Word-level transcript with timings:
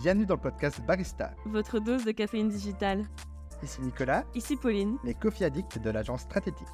Bienvenue 0.00 0.26
dans 0.26 0.34
le 0.34 0.40
podcast 0.40 0.80
Barista. 0.86 1.32
Votre 1.46 1.80
dose 1.80 2.04
de 2.04 2.12
caféine 2.12 2.48
digitale. 2.48 3.04
Ici 3.62 3.80
Nicolas, 3.80 4.24
Ici 4.34 4.56
Pauline. 4.56 4.96
les 5.02 5.14
coffee 5.14 5.44
addicts 5.44 5.78
de 5.80 5.90
l'agence 5.90 6.20
Stratétique. 6.22 6.68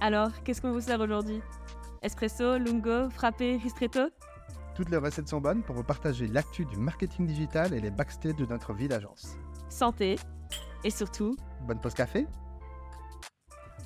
Alors, 0.00 0.30
qu'est-ce 0.44 0.62
qu'on 0.62 0.72
vous 0.72 0.80
sert 0.80 1.00
aujourd'hui? 1.00 1.40
Espresso, 2.02 2.58
lungo, 2.58 3.10
frappé, 3.10 3.56
ristretto? 3.56 4.00
Toutes 4.76 4.90
les 4.90 4.96
recettes 4.96 5.28
sont 5.28 5.40
bonnes 5.40 5.62
pour 5.62 5.74
vous 5.74 5.82
partager 5.82 6.26
l'actu 6.28 6.64
du 6.64 6.76
marketing 6.76 7.26
digital 7.26 7.74
et 7.74 7.80
les 7.80 7.90
backstage 7.90 8.36
de 8.36 8.46
notre 8.46 8.72
vie 8.72 8.88
d'agence. 8.88 9.36
Santé. 9.68 10.16
Et 10.84 10.90
surtout, 10.90 11.36
Bonne 11.66 11.80
pause 11.80 11.94
café 11.94 12.26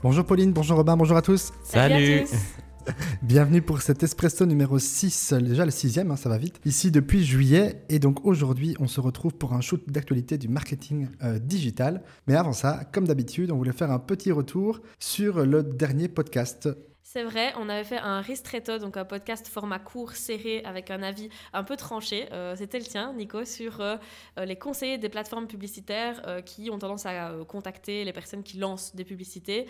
Bonjour 0.02 0.24
Pauline, 0.27 0.52
bonjour 0.52 0.77
Robin, 0.77 0.96
bonjour 0.96 1.16
à 1.16 1.23
tous. 1.23 1.52
salut, 1.65 1.95
à 1.95 1.98
Salut. 1.98 2.24
tous. 2.29 2.37
Bienvenue 3.22 3.62
pour 3.62 3.82
cet 3.82 4.02
espresso 4.02 4.46
numéro 4.46 4.78
6, 4.78 5.34
déjà 5.34 5.64
le 5.64 5.70
sixième, 5.70 6.10
hein, 6.10 6.16
ça 6.16 6.28
va 6.28 6.38
vite. 6.38 6.60
Ici 6.64 6.90
depuis 6.90 7.24
juillet, 7.24 7.82
et 7.88 7.98
donc 7.98 8.24
aujourd'hui 8.24 8.76
on 8.80 8.86
se 8.86 9.00
retrouve 9.00 9.34
pour 9.34 9.54
un 9.54 9.60
shoot 9.60 9.82
d'actualité 9.88 10.38
du 10.38 10.48
marketing 10.48 11.09
euh, 11.22 11.38
digital. 11.38 12.02
Mais 12.26 12.34
avant 12.34 12.52
ça, 12.52 12.84
comme 12.92 13.06
d'habitude, 13.06 13.50
on 13.50 13.56
voulait 13.56 13.72
faire 13.72 13.90
un 13.90 13.98
petit 13.98 14.32
retour 14.32 14.80
sur 14.98 15.45
le 15.45 15.62
dernier 15.62 16.09
podcast. 16.09 16.68
C'est 17.16 17.25
vrai, 17.25 17.55
on 17.59 17.70
avait 17.70 17.83
fait 17.83 17.97
un 17.97 18.20
ristretto, 18.20 18.77
donc 18.77 18.98
un 18.98 19.06
podcast 19.06 19.48
format 19.48 19.79
court, 19.79 20.12
serré, 20.12 20.62
avec 20.66 20.91
un 20.91 21.02
avis 21.02 21.30
un 21.55 21.65
peu 21.65 21.74
tranché. 21.74 22.27
Euh, 22.34 22.55
C'était 22.59 22.79
le 22.79 22.84
tien, 22.84 23.15
Nico, 23.15 23.47
sur 23.47 23.80
euh, 23.80 23.97
euh, 24.38 24.45
les 24.45 24.57
conseillers 24.57 24.98
des 24.98 25.09
plateformes 25.09 25.47
publicitaires 25.47 26.21
qui 26.45 26.69
ont 26.69 26.79
tendance 26.79 27.07
à 27.07 27.33
contacter 27.48 28.05
les 28.05 28.12
personnes 28.12 28.43
qui 28.43 28.59
lancent 28.59 28.95
des 28.95 29.05
publicités 29.05 29.65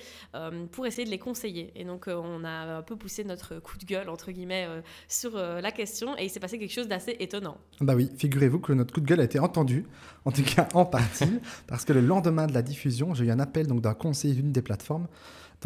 pour 0.73 0.87
essayer 0.87 1.05
de 1.05 1.11
les 1.11 1.20
conseiller. 1.20 1.73
Et 1.77 1.85
donc, 1.85 2.07
on 2.09 2.43
a 2.43 2.79
un 2.79 2.83
peu 2.83 2.97
poussé 2.97 3.23
notre 3.23 3.61
coup 3.61 3.79
de 3.79 3.85
gueule, 3.85 4.09
entre 4.09 4.33
guillemets, 4.33 4.67
sur 5.07 5.37
la 5.37 5.70
question, 5.70 6.19
et 6.19 6.25
il 6.25 6.31
s'est 6.31 6.41
passé 6.41 6.59
quelque 6.59 6.73
chose 6.73 6.89
d'assez 6.89 7.15
étonnant. 7.20 7.59
Bah 7.81 7.95
oui, 7.95 8.11
figurez-vous 8.19 8.59
que 8.59 8.73
notre 8.73 8.92
coup 8.92 9.01
de 9.01 9.07
gueule 9.07 9.20
a 9.20 9.25
été 9.25 9.39
entendu, 9.39 9.87
en 10.25 10.33
tout 10.33 10.42
cas 10.42 10.69
en 10.75 10.85
partie, 10.85 11.39
parce 11.69 11.85
que 11.85 11.92
le 11.92 12.01
lendemain 12.01 12.48
de 12.48 12.55
la 12.55 12.63
diffusion, 12.63 13.15
j'ai 13.15 13.27
eu 13.27 13.31
un 13.31 13.39
appel 13.39 13.69
d'un 13.69 13.95
conseiller 13.95 14.35
d'une 14.35 14.51
des 14.51 14.63
plateformes, 14.63 15.07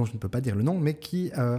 dont 0.01 0.07
je 0.07 0.15
ne 0.15 0.19
peux 0.19 0.29
pas 0.29 0.41
dire 0.41 0.57
le 0.57 0.63
nom, 0.63 0.79
mais 0.79 0.95
qui... 0.95 1.31
euh, 1.39 1.59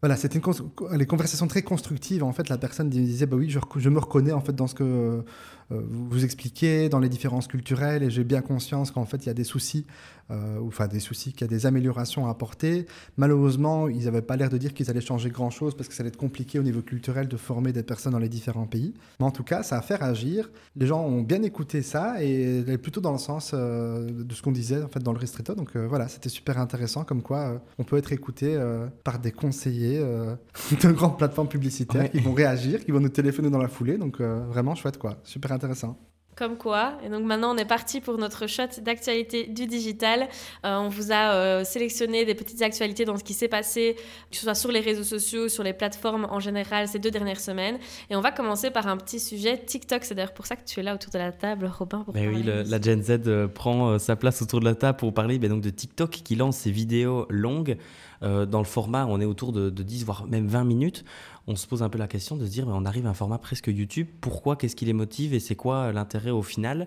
voilà, 0.00 0.16
c'était 0.16 0.38
une 0.38 0.96
les 0.96 1.06
conversations 1.06 1.48
très 1.48 1.62
constructives. 1.62 2.22
En 2.22 2.32
fait, 2.32 2.48
la 2.48 2.56
personne 2.58 2.88
disait 2.88 3.26
bah 3.26 3.36
oui, 3.36 3.50
je, 3.50 3.58
je 3.76 3.88
me 3.88 3.98
reconnais 3.98 4.32
en 4.32 4.40
fait 4.40 4.54
dans 4.54 4.68
ce 4.68 4.74
que 4.74 5.24
vous 5.70 6.08
vous 6.08 6.24
expliquez, 6.24 6.88
dans 6.88 6.98
les 7.00 7.08
différences 7.08 7.46
culturelles, 7.46 8.02
et 8.02 8.10
j'ai 8.10 8.24
bien 8.24 8.40
conscience 8.40 8.90
qu'en 8.90 9.04
fait 9.04 9.18
il 9.24 9.26
y 9.26 9.30
a 9.30 9.34
des 9.34 9.44
soucis, 9.44 9.86
euh, 10.30 10.58
enfin 10.66 10.86
des 10.88 11.00
soucis, 11.00 11.32
qu'il 11.32 11.42
y 11.42 11.44
a 11.44 11.48
des 11.48 11.66
améliorations 11.66 12.26
à 12.26 12.30
apporter. 12.30 12.86
Malheureusement, 13.16 13.88
ils 13.88 14.04
n'avaient 14.04 14.22
pas 14.22 14.36
l'air 14.36 14.48
de 14.48 14.56
dire 14.58 14.72
qu'ils 14.72 14.88
allaient 14.90 15.00
changer 15.00 15.28
grand 15.30 15.50
chose 15.50 15.74
parce 15.76 15.88
que 15.88 15.94
ça 15.94 16.02
allait 16.02 16.08
être 16.08 16.16
compliqué 16.16 16.58
au 16.58 16.62
niveau 16.62 16.82
culturel 16.82 17.28
de 17.28 17.36
former 17.36 17.72
des 17.72 17.82
personnes 17.82 18.12
dans 18.12 18.18
les 18.18 18.28
différents 18.28 18.66
pays. 18.66 18.94
Mais 19.20 19.26
en 19.26 19.30
tout 19.30 19.42
cas, 19.42 19.62
ça 19.62 19.76
a 19.78 19.82
fait 19.82 20.00
agir. 20.00 20.50
Les 20.76 20.86
gens 20.86 21.02
ont 21.04 21.22
bien 21.22 21.42
écouté 21.42 21.82
ça 21.82 22.22
et 22.22 22.60
allaient 22.60 22.78
plutôt 22.78 23.00
dans 23.00 23.12
le 23.12 23.18
sens 23.18 23.50
euh, 23.54 24.08
de 24.10 24.34
ce 24.34 24.40
qu'on 24.42 24.52
disait 24.52 24.82
en 24.82 24.88
fait 24.88 25.00
dans 25.00 25.12
le 25.12 25.18
ristretto. 25.18 25.54
Donc 25.54 25.70
euh, 25.76 25.86
voilà, 25.88 26.08
c'était 26.08 26.28
super 26.28 26.58
intéressant 26.58 27.04
comme 27.04 27.22
quoi 27.22 27.38
euh, 27.38 27.58
on 27.78 27.84
peut 27.84 27.96
être 27.96 28.12
écouté 28.12 28.54
euh, 28.54 28.86
par 29.04 29.18
des 29.18 29.32
conseillers 29.32 29.98
euh, 29.98 30.34
de 30.82 30.92
grandes 30.92 31.18
plateformes 31.18 31.48
publicitaires 31.48 32.02
Ouais. 32.02 32.10
qui 32.10 32.20
vont 32.20 32.32
réagir, 32.34 32.84
qui 32.84 32.92
vont 32.92 33.00
nous 33.00 33.08
téléphoner 33.08 33.50
dans 33.50 33.58
la 33.58 33.66
foulée. 33.68 33.96
Donc 33.98 34.20
euh, 34.20 34.44
vraiment 34.48 34.74
chouette 34.74 34.98
quoi, 34.98 35.16
super 35.24 35.52
intéressant. 35.58 35.98
Comme 36.36 36.56
quoi. 36.56 36.92
Et 37.04 37.08
donc 37.08 37.24
maintenant, 37.24 37.52
on 37.52 37.58
est 37.58 37.64
parti 37.64 38.00
pour 38.00 38.16
notre 38.16 38.46
shot 38.46 38.80
d'actualité 38.80 39.48
du 39.48 39.66
digital. 39.66 40.28
Euh, 40.64 40.76
on 40.76 40.88
vous 40.88 41.10
a 41.10 41.32
euh, 41.34 41.64
sélectionné 41.64 42.24
des 42.24 42.36
petites 42.36 42.62
actualités 42.62 43.04
dans 43.04 43.16
ce 43.16 43.24
qui 43.24 43.34
s'est 43.34 43.48
passé, 43.48 43.96
que 44.30 44.36
ce 44.36 44.44
soit 44.44 44.54
sur 44.54 44.70
les 44.70 44.78
réseaux 44.78 45.02
sociaux, 45.02 45.48
sur 45.48 45.64
les 45.64 45.72
plateformes 45.72 46.28
en 46.30 46.38
général 46.38 46.86
ces 46.86 47.00
deux 47.00 47.10
dernières 47.10 47.40
semaines. 47.40 47.78
Et 48.08 48.14
on 48.14 48.20
va 48.20 48.30
commencer 48.30 48.70
par 48.70 48.86
un 48.86 48.96
petit 48.98 49.18
sujet 49.18 49.58
TikTok. 49.58 50.04
C'est 50.04 50.14
d'ailleurs 50.14 50.32
pour 50.32 50.46
ça 50.46 50.54
que 50.54 50.64
tu 50.64 50.78
es 50.78 50.84
là 50.84 50.94
autour 50.94 51.10
de 51.12 51.18
la 51.18 51.32
table, 51.32 51.68
Robin. 51.76 52.02
Pour 52.04 52.14
Mais 52.14 52.28
oui, 52.28 52.44
le- 52.44 52.62
la. 52.62 52.80
Gen 52.80 53.02
Z 53.02 53.10
euh, 53.26 53.48
prend 53.48 53.98
sa 53.98 54.14
place 54.14 54.40
autour 54.40 54.60
de 54.60 54.64
la 54.66 54.76
table 54.76 54.96
pour 54.96 55.12
parler 55.12 55.40
ben, 55.40 55.50
donc 55.50 55.62
de 55.62 55.70
TikTok 55.70 56.10
qui 56.10 56.36
lance 56.36 56.58
ses 56.58 56.70
vidéos 56.70 57.26
longues. 57.30 57.76
Euh, 58.22 58.46
dans 58.46 58.58
le 58.58 58.64
format, 58.64 59.06
on 59.06 59.20
est 59.20 59.24
autour 59.24 59.52
de, 59.52 59.70
de 59.70 59.82
10 59.82 60.04
voire 60.04 60.26
même 60.26 60.46
20 60.46 60.62
minutes. 60.64 61.04
On 61.50 61.56
se 61.56 61.66
pose 61.66 61.82
un 61.82 61.88
peu 61.88 61.96
la 61.96 62.08
question 62.08 62.36
de 62.36 62.44
se 62.44 62.50
dire, 62.50 62.68
on 62.68 62.84
arrive 62.84 63.06
à 63.06 63.08
un 63.08 63.14
format 63.14 63.38
presque 63.38 63.68
YouTube. 63.68 64.06
Pourquoi? 64.20 64.56
Qu'est-ce 64.56 64.76
qui 64.76 64.84
les 64.84 64.92
motive? 64.92 65.32
Et 65.32 65.40
c'est 65.40 65.56
quoi 65.56 65.92
l'intérêt 65.92 66.30
au 66.30 66.42
final? 66.42 66.86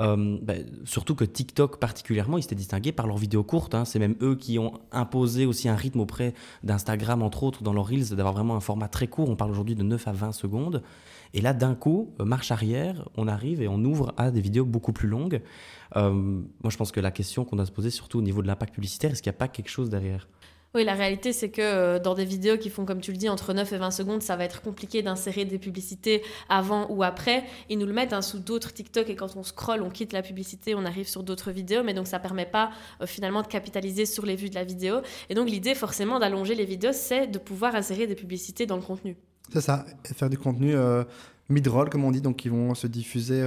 Euh, 0.00 0.36
ben, 0.42 0.66
Surtout 0.84 1.14
que 1.14 1.24
TikTok 1.24 1.78
particulièrement, 1.78 2.36
ils 2.36 2.42
s'étaient 2.42 2.56
distingués 2.56 2.90
par 2.90 3.06
leurs 3.06 3.18
vidéos 3.18 3.44
courtes. 3.44 3.72
hein. 3.76 3.84
C'est 3.84 4.00
même 4.00 4.16
eux 4.20 4.34
qui 4.34 4.58
ont 4.58 4.80
imposé 4.90 5.46
aussi 5.46 5.68
un 5.68 5.76
rythme 5.76 6.00
auprès 6.00 6.34
d'Instagram, 6.64 7.22
entre 7.22 7.44
autres, 7.44 7.62
dans 7.62 7.72
leurs 7.72 7.86
Reels, 7.86 8.08
d'avoir 8.16 8.34
vraiment 8.34 8.56
un 8.56 8.60
format 8.60 8.88
très 8.88 9.06
court. 9.06 9.30
On 9.30 9.36
parle 9.36 9.52
aujourd'hui 9.52 9.76
de 9.76 9.84
9 9.84 10.08
à 10.08 10.12
20 10.12 10.32
secondes. 10.32 10.82
Et 11.32 11.40
là, 11.40 11.52
d'un 11.52 11.76
coup, 11.76 12.12
euh, 12.18 12.24
marche 12.24 12.50
arrière, 12.50 13.08
on 13.16 13.28
arrive 13.28 13.62
et 13.62 13.68
on 13.68 13.78
ouvre 13.84 14.12
à 14.16 14.32
des 14.32 14.40
vidéos 14.40 14.64
beaucoup 14.64 14.92
plus 14.92 15.06
longues. 15.06 15.40
Euh, 15.94 16.10
moi, 16.12 16.70
je 16.70 16.76
pense 16.76 16.90
que 16.90 16.98
la 16.98 17.12
question 17.12 17.44
qu'on 17.44 17.54
doit 17.54 17.66
se 17.66 17.70
poser, 17.70 17.90
surtout 17.90 18.18
au 18.18 18.22
niveau 18.22 18.42
de 18.42 18.48
l'impact 18.48 18.74
publicitaire, 18.74 19.12
est-ce 19.12 19.22
qu'il 19.22 19.30
n'y 19.30 19.36
a 19.36 19.38
pas 19.38 19.46
quelque 19.46 19.70
chose 19.70 19.88
derrière? 19.88 20.28
Oui, 20.72 20.84
la 20.84 20.94
réalité, 20.94 21.32
c'est 21.32 21.48
que 21.48 21.60
euh, 21.60 21.98
dans 21.98 22.14
des 22.14 22.24
vidéos 22.24 22.56
qui 22.56 22.70
font, 22.70 22.84
comme 22.84 23.00
tu 23.00 23.10
le 23.10 23.16
dis, 23.16 23.28
entre 23.28 23.52
9 23.52 23.72
et 23.72 23.76
20 23.76 23.90
secondes, 23.90 24.22
ça 24.22 24.36
va 24.36 24.44
être 24.44 24.62
compliqué 24.62 25.02
d'insérer 25.02 25.44
des 25.44 25.58
publicités 25.58 26.22
avant 26.48 26.88
ou 26.90 27.02
après. 27.02 27.42
Ils 27.68 27.76
nous 27.76 27.86
le 27.86 27.92
mettent 27.92 28.12
hein, 28.12 28.22
sous 28.22 28.38
d'autres 28.38 28.72
TikTok 28.72 29.10
et 29.10 29.16
quand 29.16 29.34
on 29.34 29.42
scrolle, 29.42 29.82
on 29.82 29.90
quitte 29.90 30.12
la 30.12 30.22
publicité, 30.22 30.76
on 30.76 30.84
arrive 30.84 31.08
sur 31.08 31.24
d'autres 31.24 31.50
vidéos, 31.50 31.82
mais 31.82 31.92
donc 31.92 32.06
ça 32.06 32.20
permet 32.20 32.46
pas 32.46 32.70
euh, 33.00 33.06
finalement 33.06 33.42
de 33.42 33.48
capitaliser 33.48 34.06
sur 34.06 34.24
les 34.24 34.36
vues 34.36 34.48
de 34.48 34.54
la 34.54 34.62
vidéo. 34.62 35.00
Et 35.28 35.34
donc 35.34 35.50
l'idée, 35.50 35.74
forcément, 35.74 36.20
d'allonger 36.20 36.54
les 36.54 36.66
vidéos, 36.66 36.92
c'est 36.92 37.26
de 37.26 37.38
pouvoir 37.38 37.74
insérer 37.74 38.06
des 38.06 38.14
publicités 38.14 38.64
dans 38.64 38.76
le 38.76 38.82
contenu. 38.82 39.16
C'est 39.52 39.62
ça, 39.62 39.84
faire 40.04 40.30
du 40.30 40.38
contenu 40.38 40.76
euh, 40.76 41.02
mid-roll, 41.48 41.90
comme 41.90 42.04
on 42.04 42.12
dit, 42.12 42.20
donc 42.20 42.36
qui 42.36 42.48
vont 42.48 42.76
se 42.76 42.86
diffuser 42.86 43.44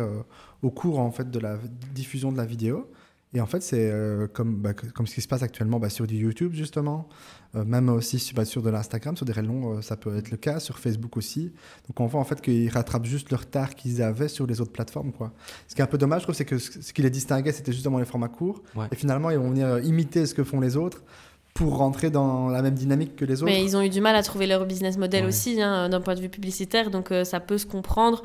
au 0.61 0.71
cours 0.71 0.99
en 0.99 1.11
fait 1.11 1.31
de 1.31 1.39
la 1.39 1.57
diffusion 1.93 2.33
de 2.33 2.37
la 2.37 2.45
vidéo. 2.45 2.89
Et 3.35 3.41
en 3.41 3.47
fait, 3.47 3.61
c'est 3.63 3.89
euh, 3.91 4.27
comme, 4.27 4.57
bah, 4.57 4.73
comme 4.73 5.07
ce 5.07 5.15
qui 5.15 5.21
se 5.21 5.27
passe 5.27 5.41
actuellement 5.41 5.79
bah, 5.79 5.89
sur 5.89 6.05
du 6.05 6.15
YouTube, 6.15 6.53
justement, 6.53 7.07
euh, 7.55 7.65
même 7.65 7.89
aussi 7.89 8.19
sur, 8.19 8.35
bah, 8.35 8.45
sur 8.45 8.61
de 8.61 8.69
l'Instagram, 8.69 9.17
sur 9.17 9.25
des 9.25 9.33
réels 9.33 9.47
longs, 9.47 9.77
euh, 9.77 9.81
ça 9.81 9.97
peut 9.97 10.15
être 10.17 10.29
le 10.29 10.37
cas, 10.37 10.59
sur 10.59 10.77
Facebook 10.77 11.17
aussi. 11.17 11.51
Donc 11.87 11.99
on 11.99 12.05
voit 12.05 12.19
en 12.19 12.23
fait 12.25 12.41
qu'ils 12.41 12.69
rattrapent 12.69 13.05
juste 13.05 13.31
le 13.31 13.37
retard 13.37 13.73
qu'ils 13.75 14.01
avaient 14.03 14.27
sur 14.27 14.45
les 14.45 14.61
autres 14.61 14.71
plateformes. 14.71 15.11
Quoi. 15.11 15.31
Ce 15.67 15.73
qui 15.73 15.81
est 15.81 15.83
un 15.83 15.87
peu 15.87 15.97
dommage, 15.97 16.21
je 16.21 16.25
trouve, 16.25 16.35
c'est 16.35 16.45
que 16.45 16.59
ce 16.59 16.93
qui 16.93 17.01
les 17.01 17.09
distinguait, 17.09 17.51
c'était 17.51 17.73
justement 17.73 17.97
les 17.97 18.05
formats 18.05 18.27
courts. 18.27 18.61
Ouais. 18.75 18.85
Et 18.91 18.95
finalement, 18.95 19.29
ils 19.31 19.37
vont 19.39 19.49
venir 19.49 19.67
euh, 19.67 19.81
imiter 19.81 20.25
ce 20.27 20.33
que 20.35 20.43
font 20.43 20.59
les 20.59 20.77
autres 20.77 21.03
pour 21.55 21.77
rentrer 21.77 22.09
dans 22.11 22.49
la 22.49 22.61
même 22.61 22.73
dynamique 22.75 23.15
que 23.15 23.25
les 23.25 23.41
autres. 23.43 23.51
Mais 23.51 23.63
ils 23.63 23.75
ont 23.77 23.81
eu 23.81 23.89
du 23.89 24.01
mal 24.01 24.15
à 24.15 24.23
trouver 24.23 24.47
leur 24.47 24.65
business 24.65 24.97
model 24.97 25.23
Ouais. 25.23 25.29
aussi, 25.29 25.61
hein, 25.61 25.89
d'un 25.89 26.01
point 26.01 26.15
de 26.15 26.21
vue 26.21 26.29
publicitaire, 26.29 26.89
donc 26.91 27.11
euh, 27.11 27.23
ça 27.23 27.39
peut 27.39 27.57
se 27.59 27.65
comprendre. 27.67 28.23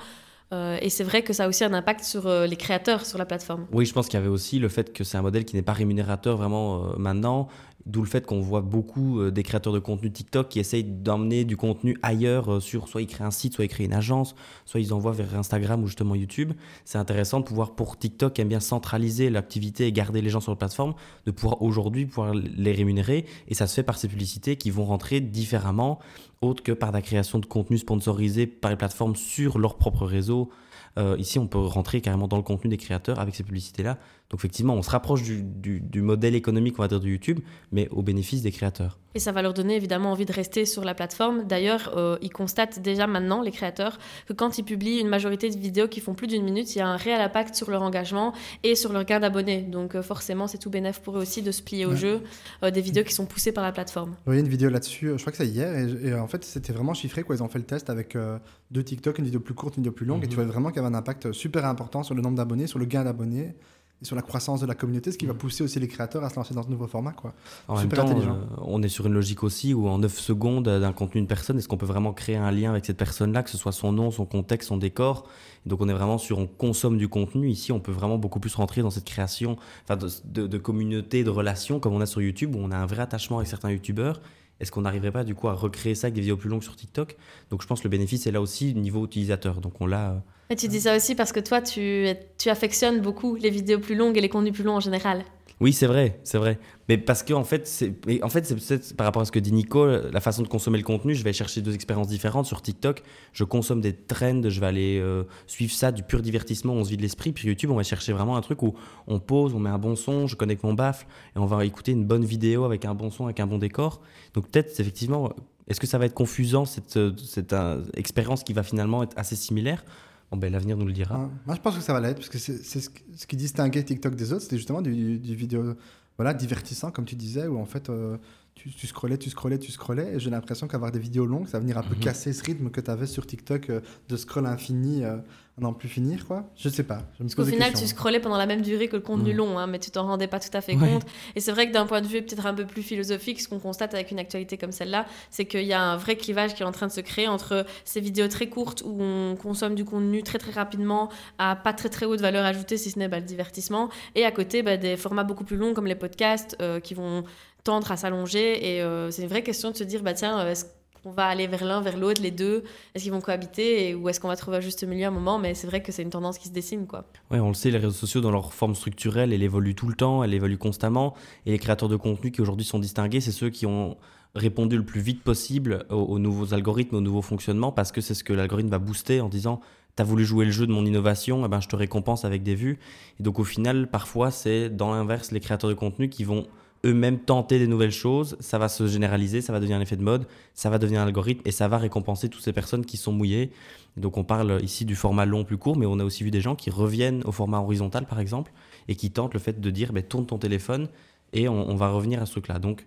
Euh, 0.53 0.79
et 0.81 0.89
c'est 0.89 1.05
vrai 1.05 1.23
que 1.23 1.33
ça 1.33 1.45
a 1.45 1.49
aussi 1.49 1.65
un 1.65 1.75
impact 1.75 2.03
sur 2.05 2.27
euh, 2.27 2.47
les 2.47 2.57
créateurs 2.57 3.05
sur 3.05 3.19
la 3.19 3.27
plateforme. 3.27 3.67
Oui, 3.71 3.85
je 3.85 3.93
pense 3.93 4.07
qu'il 4.09 4.19
y 4.19 4.23
avait 4.23 4.31
aussi 4.31 4.59
le 4.59 4.69
fait 4.69 4.93
que 4.93 5.05
c'est 5.05 5.19
un 5.19 5.23
modèle 5.23 5.45
qui 5.45 5.57
n'est 5.57 5.63
pas 5.63 5.75
rémunérateur 5.75 6.39
vraiment 6.39 6.85
euh, 6.85 6.97
maintenant, 6.97 7.49
d'où 7.87 8.03
le 8.03 8.09
fait 8.09 8.27
qu'on 8.27 8.41
voit 8.41 8.61
beaucoup 8.61 9.21
euh, 9.21 9.31
des 9.31 9.43
créateurs 9.43 9.73
de 9.73 9.79
contenu 9.79 10.11
TikTok 10.11 10.49
qui 10.49 10.61
essayent 10.61 10.85
d'emmener 10.85 11.45
du 11.45 11.57
contenu 11.57 11.97
ailleurs 12.03 12.55
euh, 12.55 12.61
sur 12.61 12.89
soit 12.89 13.03
ils 13.03 13.07
créent 13.07 13.25
un 13.25 13.31
site, 13.31 13.55
soit 13.55 13.65
ils 13.65 13.69
créent 13.69 13.85
une 13.85 13.95
agence, 13.95 14.35
soit 14.65 14.81
ils 14.81 14.93
envoient 14.93 15.13
vers 15.13 15.35
Instagram 15.37 15.83
ou 15.83 15.87
justement 15.87 16.15
YouTube. 16.15 16.53
C'est 16.85 16.99
intéressant 16.99 17.41
de 17.41 17.45
pouvoir 17.45 17.75
pour 17.75 17.99
TikTok 17.99 18.35
qui 18.35 18.41
aime 18.41 18.49
bien 18.49 18.61
centraliser 18.61 19.31
l'activité 19.31 19.87
et 19.87 19.93
garder 19.93 20.21
les 20.21 20.31
gens 20.31 20.41
sur 20.41 20.53
la 20.53 20.57
plateforme, 20.57 20.95
de 21.27 21.31
pouvoir 21.31 21.63
aujourd'hui 21.63 22.07
pouvoir 22.07 22.35
les 22.35 22.73
rémunérer 22.73 23.25
et 23.47 23.55
ça 23.55 23.67
se 23.67 23.75
fait 23.75 23.83
par 23.83 23.99
ces 23.99 24.09
publicités 24.09 24.57
qui 24.57 24.71
vont 24.71 24.85
rentrer 24.85 25.21
différemment, 25.21 25.99
autre 26.41 26.63
que 26.63 26.73
par 26.73 26.93
la 26.93 27.03
création 27.03 27.39
de 27.39 27.47
contenu 27.47 27.79
sponsorisé 27.79 28.47
par 28.47 28.71
les 28.71 28.77
plateformes 28.77 29.17
sur 29.17 29.59
leur 29.59 29.77
propre 29.77 30.07
réseau. 30.07 30.51
Euh, 30.99 31.17
ici, 31.19 31.39
on 31.39 31.47
peut 31.47 31.59
rentrer 31.59 32.01
carrément 32.01 32.29
dans 32.29 32.37
le 32.37 32.43
contenu 32.43 32.71
des 32.71 32.77
créateurs 32.77 33.21
avec 33.21 33.35
ces 33.35 33.45
publicités-là. 33.45 33.99
Donc 34.31 34.41
effectivement, 34.41 34.75
on 34.75 34.83
se 34.83 34.91
rapproche 34.91 35.23
du, 35.23 35.43
du- 35.43 35.81
du 35.81 36.03
modèle 36.03 36.35
économique, 36.35 36.75
on 36.79 36.83
va 36.83 36.89
dire, 36.89 37.01
de 37.01 37.09
YouTube, 37.09 37.41
mais 37.73 37.89
au 37.91 38.03
bénéfice 38.03 38.43
des 38.43 38.53
créateurs. 38.53 38.99
Et 39.15 39.21
ça 39.21 39.33
va 39.33 39.41
leur 39.41 39.55
donner 39.55 39.75
évidemment 39.75 40.13
envie 40.13 40.27
de 40.27 40.33
rester 40.35 40.67
sur 40.67 40.85
la 40.85 40.93
plateforme. 40.95 41.45
D'ailleurs, 41.45 41.95
euh, 41.97 42.19
ils 42.21 42.29
constatent 42.29 42.79
déjà 42.83 43.07
maintenant, 43.07 43.41
les 43.41 43.51
créateurs, 43.53 43.99
que 44.27 44.35
quand 44.35 44.59
ils 44.59 44.65
publient 44.65 44.99
une 45.01 45.09
majorité 45.09 45.49
de 45.49 45.57
vidéos 45.59 45.89
qui 45.89 46.01
font 46.01 46.13
plus 46.13 46.27
d'une 46.27 46.45
minute, 46.45 46.75
il 46.77 46.79
y 46.79 46.83
a 46.83 46.87
un 46.87 46.97
réel 46.97 47.23
impact 47.23 47.55
sur 47.55 47.71
leur 47.71 47.81
engagement 47.83 48.35
et 48.65 48.75
sur 48.75 48.93
leur 48.93 49.05
gain 49.07 49.19
d'abonnés. 49.19 49.63
Donc 49.63 49.95
euh, 49.95 50.03
forcément, 50.03 50.47
c'est 50.47 50.59
tout 50.59 50.69
bénéf 50.69 51.01
pour 51.01 51.17
eux 51.17 51.23
aussi 51.23 51.41
de 51.41 51.51
se 51.51 51.63
plier 51.63 51.87
au 51.87 51.91
Ouais. 51.93 51.97
jeu 51.97 52.21
euh, 52.65 52.71
des 52.71 52.83
vidéos 52.83 53.05
qui 53.05 53.15
sont 53.15 53.25
poussées 53.25 53.53
par 53.53 53.65
la 53.65 53.73
plateforme. 53.73 54.11
Vous 54.11 54.17
voyez 54.27 54.41
une 54.43 54.49
vidéo 54.49 54.69
là-dessus, 54.69 55.09
je 55.17 55.21
crois 55.23 55.31
que 55.31 55.39
c'est 55.39 55.47
hier, 55.49 55.75
et, 55.75 56.09
et 56.09 56.15
en 56.15 56.29
fait 56.29 56.45
c'était 56.45 56.75
vraiment 56.75 56.93
chiffré, 56.93 57.23
quoi. 57.23 57.35
ils 57.35 57.43
ont 57.43 57.49
fait 57.49 57.59
le 57.61 57.65
test 57.65 57.89
avec 57.89 58.15
euh, 58.15 58.39
deux 58.71 58.85
TikTok, 58.85 59.19
une 59.19 59.25
vidéo 59.25 59.41
plus 59.41 59.55
courte, 59.55 59.79
une 59.79 59.83
vidéo 59.85 59.93
plus 59.93 60.05
longue, 60.05 60.23
et 60.23 60.27
Mhm. 60.27 60.31
tu 60.31 60.35
vois 60.37 60.45
vraiment 60.45 60.69
qu'il 60.69 60.83
y 60.83 60.85
avait 60.85 60.95
un 60.95 60.99
impact 60.99 61.33
super 61.33 61.65
important 61.65 62.03
sur 62.03 62.15
le 62.15 62.21
nombre 62.21 62.37
d'abonnés, 62.37 62.67
sur 62.67 62.79
le 62.79 62.85
gain 62.85 63.05
d'abonnés, 63.05 63.55
et 64.01 64.05
sur 64.05 64.15
la 64.15 64.23
croissance 64.23 64.61
de 64.61 64.67
la 64.67 64.75
communauté, 64.75 65.11
ce 65.11 65.19
qui 65.19 65.27
va 65.27 65.33
Mhm. 65.33 65.39
pousser 65.39 65.65
aussi 65.65 65.81
les 65.81 65.89
créateurs 65.89 66.23
à 66.23 66.31
se 66.31 66.37
lancer 66.37 66.55
dans 66.55 66.63
ce 66.63 66.69
nouveau 66.69 66.87
format. 66.87 67.13
Quoi. 67.13 67.35
En 67.67 67.77
Super 67.77 68.05
même 68.05 68.07
temps, 68.07 68.13
intelligent. 68.21 68.37
euh, 68.37 68.63
on 68.65 68.83
est 68.83 68.89
sur 68.89 69.07
une 69.07 69.13
logique 69.15 69.43
aussi 69.43 69.75
où 69.75 69.89
en 69.89 69.99
9 69.99 70.19
secondes 70.19 70.69
d'un 70.69 70.93
contenu 70.93 71.21
d'une 71.21 71.27
personne, 71.27 71.59
est-ce 71.59 71.67
qu'on 71.67 71.77
peut 71.77 71.87
vraiment 71.87 72.13
créer 72.13 72.37
un 72.37 72.51
lien 72.53 72.71
avec 72.71 72.85
cette 72.87 72.97
personne-là, 72.97 73.43
que 73.43 73.51
ce 73.51 73.59
soit 73.59 73.73
son 73.73 73.91
nom, 73.93 74.11
son 74.13 74.25
contexte, 74.27 74.69
son 74.69 74.77
décor? 74.77 75.27
Donc 75.67 75.81
on 75.81 75.89
est 75.89 75.93
vraiment 75.93 76.19
sur, 76.19 76.39
on 76.39 76.47
consomme 76.47 76.97
du 76.97 77.09
contenu. 77.09 77.49
Ici, 77.51 77.73
on 77.73 77.81
peut 77.81 77.91
vraiment 77.93 78.19
beaucoup 78.19 78.39
plus 78.41 78.55
rentrer 78.55 78.83
dans 78.83 78.91
cette 78.91 79.05
création 79.05 79.57
de, 79.89 79.97
de, 80.27 80.47
de 80.47 80.59
communauté, 80.59 81.25
de 81.25 81.31
relations, 81.31 81.81
comme 81.81 81.93
on 81.95 82.01
a 82.01 82.07
sur 82.07 82.23
YouTube, 82.23 82.55
où 82.55 82.59
on 82.61 82.71
a 82.71 82.77
un 82.77 82.87
vrai 82.87 83.03
attachement 83.03 83.39
avec 83.39 83.49
certains 83.49 83.71
YouTubeurs. 83.73 84.21
est-ce 84.61 84.71
qu'on 84.73 84.83
n'arriverait 84.83 85.13
pas 85.13 85.25
du 85.25 85.35
coup 85.35 85.49
à 85.49 85.53
recréer 85.55 85.95
ça 85.95 86.07
avec 86.07 86.15
des 86.15 86.21
vidéos 86.21 86.37
plus 86.37 86.49
longues 86.49 86.63
sur 86.63 86.77
TikTok? 86.77 87.17
Donc 87.51 87.63
je 87.63 87.67
pense 87.67 87.81
que 87.81 87.85
le 87.85 87.91
bénéfice 87.91 88.27
est 88.29 88.33
là 88.33 88.41
aussi 88.41 88.75
niveau 88.75 89.05
utilisateur. 89.05 89.61
Donc 89.61 89.81
on 89.81 89.87
l'a. 89.87 90.23
Et 90.51 90.57
tu 90.57 90.69
dis 90.69 90.81
ça 90.81 90.97
aussi 90.97 91.15
parce 91.15 91.33
que 91.33 91.41
toi, 91.41 91.61
tu, 91.61 92.07
affectionnes 92.47 93.01
beaucoup 93.01 93.37
les 93.37 93.51
vidéos 93.51 93.81
plus 93.81 93.95
longues 93.95 94.17
et 94.17 94.21
les 94.21 94.31
contenus 94.31 94.55
plus 94.55 94.65
longs 94.65 94.77
en 94.77 94.81
général. 94.81 95.25
Oui, 95.61 95.73
c'est 95.73 95.89
vrai, 95.89 96.21
c'est 96.23 96.39
vrai. 96.39 96.59
Mais 96.89 96.99
parce 96.99 97.25
que 97.25 97.35
en 97.35 97.43
fait, 97.43 97.67
c'est 97.67 97.93
en 98.23 98.29
fait, 98.29 98.95
par 98.97 99.07
rapport 99.07 99.23
à 99.23 99.25
ce 99.25 99.33
que 99.33 99.41
dit 99.41 99.53
Nico, 99.53 99.87
la 99.87 100.21
façon 100.21 100.43
de 100.43 100.49
consommer 100.49 100.79
le 100.79 100.85
contenu, 100.85 101.17
je 101.17 101.25
vais 101.25 101.33
chercher 101.33 101.63
deux 101.63 101.75
expériences 101.75 102.07
différentes 102.07 102.47
sur 102.47 102.63
TikTok. 102.63 103.03
Je 103.33 103.43
consomme 103.43 103.81
des 103.81 103.93
trends, 103.93 104.49
je 104.49 104.61
vais 104.61 104.67
aller 104.67 105.01
euh, 105.01 105.25
suivre 105.49 105.73
ça, 105.73 105.91
du 105.91 106.05
pur 106.05 106.23
divertissement, 106.23 106.75
on 106.75 106.85
se 106.85 106.91
vide 106.91 107.01
l'esprit. 107.01 107.33
Puis 107.33 107.49
YouTube, 107.49 107.71
on 107.71 107.77
va 107.77 107.83
chercher 107.83 108.13
vraiment 108.13 108.37
un 108.37 108.41
truc 108.41 108.63
où 108.63 108.75
on 109.09 109.19
pose, 109.19 109.53
on 109.53 109.59
met 109.59 109.69
un 109.69 109.79
bon 109.79 109.97
son, 109.97 110.29
je 110.29 110.37
connecte 110.37 110.63
mon 110.63 110.75
baffle 110.75 111.07
et 111.35 111.41
on 111.41 111.47
va 111.47 111.65
écouter 111.65 111.91
une 111.91 112.05
bonne 112.05 112.25
vidéo 112.25 112.65
avec 112.65 112.85
un 112.85 112.95
bon 112.95 113.11
son, 113.11 113.25
avec 113.25 113.41
un 113.41 113.47
bon 113.49 113.59
décor. 113.59 114.01
Donc 114.35 114.49
peut-être 114.49 114.79
effectivement, 114.79 115.33
est-ce 115.67 115.81
que 115.81 115.89
ça 115.89 115.99
va 115.99 116.07
être 116.07 116.15
confusant 116.15 116.67
cette, 116.67 116.99
cette 117.19 117.53
euh, 117.53 117.83
expérience 117.95 118.45
qui 118.45 118.53
va 118.53 118.63
finalement 118.63 119.03
être 119.03 119.19
assez 119.19 119.35
similaire? 119.35 119.85
Bon, 120.31 120.37
ben, 120.37 120.53
l'avenir 120.53 120.77
nous 120.77 120.87
le 120.87 120.93
dira. 120.93 121.15
Ah, 121.17 121.31
moi, 121.47 121.55
je 121.55 121.61
pense 121.61 121.77
que 121.77 121.81
ça 121.83 121.93
va 121.93 122.01
l'être, 122.01 122.17
parce 122.17 122.29
que 122.29 122.39
c'est 122.39 122.63
ce, 122.63 122.81
ce, 123.17 123.27
qui 123.27 123.37
distinguait 123.37 123.83
TikTok 123.83 124.15
des 124.15 124.33
autres, 124.33 124.43
c'était 124.43 124.59
justement 124.59 124.83
du, 124.83 125.19
du, 125.19 125.35
vidéo 125.35 125.75
voilà, 126.19 126.35
divertissant, 126.35 126.91
comme 126.91 127.07
tu 127.07 127.17
disais, 127.17 127.47
où 127.47 127.59
en 127.59 127.65
fait, 127.65 127.89
euh, 127.89 128.19
tu, 128.55 128.71
tu, 128.71 128.87
scrollais, 128.87 129.17
tu 129.17 129.31
scrollais, 129.31 129.59
tu 129.59 129.73
scrollais, 129.73 130.15
et 130.15 130.21
j'ai 130.21 130.31
l'impression 130.31 130.69
qu'avoir 130.69 130.91
des 130.91 130.99
vidéos 130.99 131.27
longues, 131.27 131.47
ça 131.47 131.59
va 131.59 131.61
venir 131.61 131.79
un 131.79 131.83
peu 131.83 131.95
mm 131.95 131.99
-hmm. 131.99 132.05
casser 132.05 132.33
ce 132.33 132.43
rythme 132.45 132.71
que 132.71 132.81
tu 132.81 132.91
avais 132.91 133.07
sur 133.07 133.25
TikTok 133.27 133.71
euh, 133.71 133.81
de 134.09 134.17
scroll 134.17 134.47
infini. 134.47 135.05
Euh, 135.05 135.17
n'en 135.61 135.73
plus 135.73 135.89
finir, 135.89 136.27
quoi. 136.27 136.45
Je 136.57 136.69
sais 136.69 136.83
pas. 136.83 137.03
Je 137.19 137.25
me 137.25 137.29
Parce 137.29 137.49
final, 137.49 137.73
tu 137.73 137.87
scrollais 137.87 138.21
pendant 138.21 138.37
la 138.37 138.47
même 138.47 138.63
durée 138.63 138.89
que 138.89 138.97
le 138.97 139.03
contenu 139.03 139.33
mmh. 139.33 139.37
long, 139.37 139.59
hein, 139.59 139.67
mais 139.67 139.79
tu 139.79 139.91
t'en 139.91 140.07
rendais 140.07 140.27
pas 140.27 140.41
tout 140.41 140.55
à 140.57 140.61
fait 140.61 140.75
ouais. 140.75 140.89
compte. 140.89 141.03
Et 141.35 141.41
c'est 141.41 141.53
vrai 141.53 141.69
que 141.69 141.73
d'un 141.73 141.87
point 141.87 142.01
de 142.01 142.07
vue 142.07 142.23
peut-être 142.23 142.47
un 142.47 142.55
peu 142.55 142.67
plus 142.67 142.83
philosophique, 142.83 143.41
ce 143.41 143.49
qu'on 143.49 143.59
constate 143.59 143.95
avec 143.95 144.11
une 144.11 144.19
actualité 144.19 144.57
comme 144.59 144.73
celle-là, 144.73 145.07
c'est 145.31 145.45
qu'il 145.45 145.65
y 145.65 145.73
a 145.73 145.83
un 145.83 145.97
vrai 145.97 146.17
clivage 146.17 146.55
qui 146.55 146.63
est 146.63 146.67
en 146.67 146.73
train 146.73 146.87
de 146.87 146.93
se 146.93 147.01
créer 147.01 147.29
entre 147.29 147.67
ces 147.85 148.01
vidéos 148.01 148.29
très 148.29 148.49
courtes 148.49 148.83
où 148.85 149.03
on 149.03 149.37
consomme 149.37 149.75
du 149.75 149.85
contenu 149.85 150.23
très 150.23 150.39
très 150.39 150.53
rapidement 150.53 151.09
à 151.39 151.57
pas 151.57 151.73
très 151.73 151.89
très 151.89 152.07
haute 152.07 152.21
valeur 152.21 152.45
ajoutée, 152.45 152.77
si 152.77 152.91
ce 152.91 152.99
n'est 152.99 153.09
bah, 153.09 153.19
le 153.19 153.27
divertissement, 153.27 153.89
et 154.15 154.25
à 154.25 154.31
côté 154.31 154.63
bah, 154.63 154.77
des 154.77 154.97
formats 154.97 155.25
beaucoup 155.25 155.45
plus 155.45 155.57
longs 155.57 155.75
comme 155.75 155.87
les 155.87 155.95
podcasts 155.95 156.57
euh, 156.61 156.81
qui 156.81 156.95
vont 156.95 157.25
tendre 157.65 157.91
à 157.91 157.97
s'allonger. 157.97 158.75
Et 158.75 158.83
euh, 158.83 159.11
c'est 159.11 159.23
une 159.23 159.29
vraie 159.29 159.43
question 159.43 159.71
de 159.71 159.77
se 159.77 159.85
dire, 159.85 160.03
bah 160.03 160.15
tiens, 160.15 160.41
euh, 160.41 160.53
est-ce 160.53 160.65
on 161.09 161.13
va 161.13 161.27
aller 161.27 161.47
vers 161.47 161.65
l'un, 161.65 161.81
vers 161.81 161.97
l'autre, 161.97 162.23
les 162.23 162.31
deux? 162.31 162.65
Est-ce 162.95 163.05
qu'ils 163.05 163.13
vont 163.13 163.21
cohabiter 163.21 163.95
ou 163.95 164.09
est-ce 164.09 164.21
qu'on 164.21 164.29
va 164.29 164.37
trouver 164.37 164.59
un 164.59 164.61
juste 164.61 164.85
milieu 164.85 165.07
à 165.07 165.09
un 165.09 165.13
moment? 165.13 165.39
Mais 165.39 165.55
c'est 165.55 165.67
vrai 165.67 165.83
que 165.83 165.91
c'est 165.91 166.03
une 166.03 166.11
tendance 166.11 166.39
qui 166.39 166.49
se 166.49 166.53
dessine. 166.53 166.87
quoi. 166.87 167.05
On 167.31 167.49
le 167.49 167.55
sait, 167.55 167.71
les 167.71 167.79
réseaux 167.79 167.91
sociaux, 167.93 168.21
dans 168.21 168.31
leur 168.31 168.53
forme 168.53 168.75
structurelle, 168.75 169.33
elle 169.33 169.43
évolue 169.43 169.75
tout 169.75 169.89
le 169.89 169.95
temps, 169.95 170.23
elle 170.23 170.35
évolue 170.35 170.59
constamment. 170.59 171.15
Et 171.47 171.53
les 171.53 171.59
créateurs 171.59 171.89
de 171.89 171.97
contenu 171.97 172.31
qui 172.31 172.43
aujourd'hui 172.43 172.67
sont 172.67 172.79
distingués, 172.79 173.21
c'est 173.21 173.33
ceux 173.33 173.51
qui 173.51 173.67
ont 173.67 173.97
répondu 174.35 174.77
le 174.77 174.85
plus 174.85 175.01
vite 175.01 175.23
possible 175.23 175.87
aux, 175.91 175.95
aux 175.97 176.19
nouveaux 176.19 176.53
algorithmes, 176.53 176.97
aux 176.97 177.01
nouveaux 177.01 177.23
fonctionnements, 177.23 177.73
parce 177.73 177.93
que 177.93 178.01
c'est 178.01 178.15
ce 178.15 178.23
que 178.23 178.35
l'algorithme 178.35 178.69
va 178.69 178.79
booster 178.79 179.21
en 179.21 179.29
disant 179.29 179.61
tu 179.97 180.03
as 180.03 180.05
voulu 180.05 180.25
jouer 180.25 180.45
le 180.45 180.53
jeu 180.53 180.67
de 180.67 180.73
mon 180.73 180.85
innovation, 180.85 181.45
eh 181.45 181.49
ben, 181.49 181.61
je 181.61 181.69
te 181.69 181.75
récompense 181.75 182.25
avec 182.25 182.43
des 182.43 182.55
vues. 182.55 182.79
Et 183.19 183.23
donc 183.23 183.39
au 183.41 183.45
final, 183.45 183.91
parfois, 183.91 184.31
c'est 184.31 184.69
dans 184.69 184.93
l'inverse 184.93 185.33
les 185.33 185.41
créateurs 185.41 185.71
de 185.71 185.75
contenu 185.75 186.09
qui 186.09 186.23
vont 186.23 186.47
eux-mêmes 186.85 187.19
tenter 187.19 187.59
des 187.59 187.67
nouvelles 187.67 187.93
choses, 187.93 188.37
ça 188.41 188.59
va 188.59 188.69
se 188.69 188.87
généraliser, 188.87 189.41
ça 189.41 189.53
va 189.53 189.59
devenir 189.59 189.77
un 189.77 189.81
effet 189.81 189.97
de 189.97 190.03
mode, 190.03 190.27
ça 190.55 190.71
va 190.71 190.79
devenir 190.79 191.01
un 191.01 191.07
algorithme 191.07 191.43
et 191.45 191.51
ça 191.51 191.69
va 191.69 191.79
récompenser 191.79 192.29
toutes 192.29 192.43
ces 192.43 192.53
personnes 192.53 192.85
qui 192.85 192.97
sont 192.97 193.13
mouillées. 193.13 193.51
donc 193.97 194.17
on 194.17 194.25
parle 194.25 194.61
ici 194.63 194.85
du 194.85 194.95
format 194.95 195.27
long 195.27 195.45
plus 195.45 195.59
court, 195.59 195.77
mais 195.77 195.87
on 195.87 195.99
a 195.99 196.05
aussi 196.05 196.25
vu 196.25 196.31
des 196.31 196.41
gens 196.41 196.55
qui 196.55 196.71
reviennent 196.71 197.23
au 197.25 197.33
format 197.33 197.59
horizontal 197.59 198.07
par 198.07 198.21
exemple 198.21 198.53
et 198.89 198.95
qui 198.95 199.11
tentent 199.11 199.35
le 199.35 199.41
fait 199.41 199.61
de 199.61 199.71
dire 199.71 199.93
bah, 199.93 200.03
tourne 200.03 200.27
ton 200.27 200.39
téléphone 200.39 200.89
et 201.33 201.49
on, 201.49 201.69
on 201.69 201.77
va 201.77 201.91
revenir 201.91 202.23
à 202.23 202.27
ce 202.27 202.33
truc-là. 202.33 202.59
Donc 202.59 202.87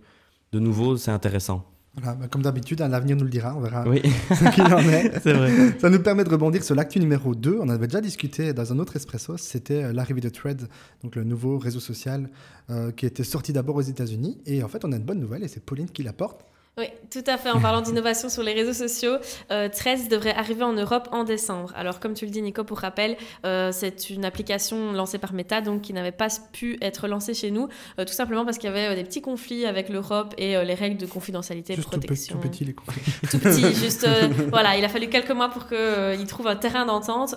de 0.52 0.60
nouveau, 0.60 0.98
c'est 0.98 1.12
intéressant. 1.12 1.71
Voilà, 1.96 2.16
bah 2.16 2.28
comme 2.30 2.42
d'habitude, 2.42 2.82
hein, 2.82 2.88
l'avenir 2.88 3.18
nous 3.18 3.26
le 3.26 3.30
dira, 3.30 3.54
on 3.56 3.60
verra 3.60 3.88
oui. 3.88 4.02
ce 4.30 4.56
qu'il 4.56 4.64
en 4.64 4.80
est. 4.80 5.20
c'est 5.24 5.34
vrai. 5.34 5.78
Ça 5.78 5.90
nous 5.90 6.02
permet 6.02 6.24
de 6.24 6.30
rebondir 6.30 6.64
sur 6.64 6.74
l'actu 6.74 7.02
numéro 7.02 7.36
2. 7.36 7.60
On 7.60 7.68
avait 7.68 7.88
déjà 7.88 8.00
discuté 8.00 8.54
dans 8.54 8.72
un 8.72 8.80
autre 8.80 8.96
Espresso, 8.96 9.36
c'était 9.36 9.84
euh, 9.84 9.94
l'arrivée 9.94 10.22
de 10.22 10.30
Threads, 10.30 10.68
donc 11.04 11.18
le 11.18 11.26
nouveau 11.26 11.58
réseau 11.58 11.82
social 11.82 12.30
euh, 12.70 12.92
qui 12.92 13.06
était 13.06 13.26
sorti 13.26 13.52
d'abord 13.52 13.76
aux 13.76 13.82
États-Unis. 13.82 14.38
Et 14.46 14.64
en 14.64 14.70
fait, 14.70 14.86
on 14.86 14.92
a 14.94 14.96
une 14.96 15.04
bonne 15.04 15.20
nouvelle 15.20 15.44
et 15.44 15.50
c'est 15.50 15.64
Pauline 15.64 15.90
qui 15.90 16.04
l'apporte. 16.04 16.46
Oui, 16.81 16.88
tout 17.12 17.24
à 17.28 17.38
fait. 17.38 17.51
En 17.51 17.62
parlant 17.62 17.81
d'innovation 17.81 18.28
sur 18.28 18.42
les 18.42 18.54
réseaux 18.54 18.74
sociaux, 18.74 19.18
euh, 19.51 19.69
13 19.69 20.10
devrait 20.10 20.33
arriver 20.33 20.63
en 20.63 20.74
Europe 20.74 21.10
en 21.12 21.24
décembre. 21.24 21.72
Alors, 21.75 22.00
comme 22.00 22.16
tu 22.16 22.25
le 22.25 22.31
dis, 22.31 22.42
Nico, 22.42 22.63
pour 22.63 22.80
rappel, 22.80 23.18
euh, 23.45 23.72
c'est 23.72 24.10
une 24.10 24.25
application 24.25 24.92
lancée 24.92 25.19
par 25.19 25.33
Meta, 25.33 25.62
donc 25.62 25.81
qui 25.81 25.94
n'avait 25.94 26.12
pas 26.12 26.30
pu 26.51 26.80
être 26.81 27.07
lancée 27.07 27.36
chez 27.36 27.51
nous, 27.51 27.68
euh, 28.00 28.06
tout 28.06 28.13
simplement 28.13 28.45
parce 28.45 28.57
qu'il 28.57 28.68
y 28.68 28.74
avait 28.74 28.88
euh, 28.88 28.95
des 28.95 29.04
petits 29.04 29.22
conflits 29.22 29.68
avec 29.68 29.89
l'Europe 29.89 30.33
et 30.39 30.56
les 30.66 30.74
règles 30.74 30.98
de 30.98 31.06
confidentialité 31.06 31.74
et 31.74 31.78
de 31.78 31.83
protection. 31.83 32.39
Tout 32.39 32.50
petit, 32.50 32.66
les 32.66 32.74
conflits. 32.74 33.04
Tout 33.30 33.38
petit, 33.38 33.74
juste. 33.80 34.07
voilà, 34.50 34.75
il 34.75 34.84
a 34.84 34.89
fallu 34.89 35.07
quelques 35.07 35.30
mois 35.30 35.50
pour 35.50 35.68
qu'ils 35.68 36.25
trouvent 36.27 36.48
un 36.48 36.56
terrain 36.56 36.88
d'entente. 36.88 37.36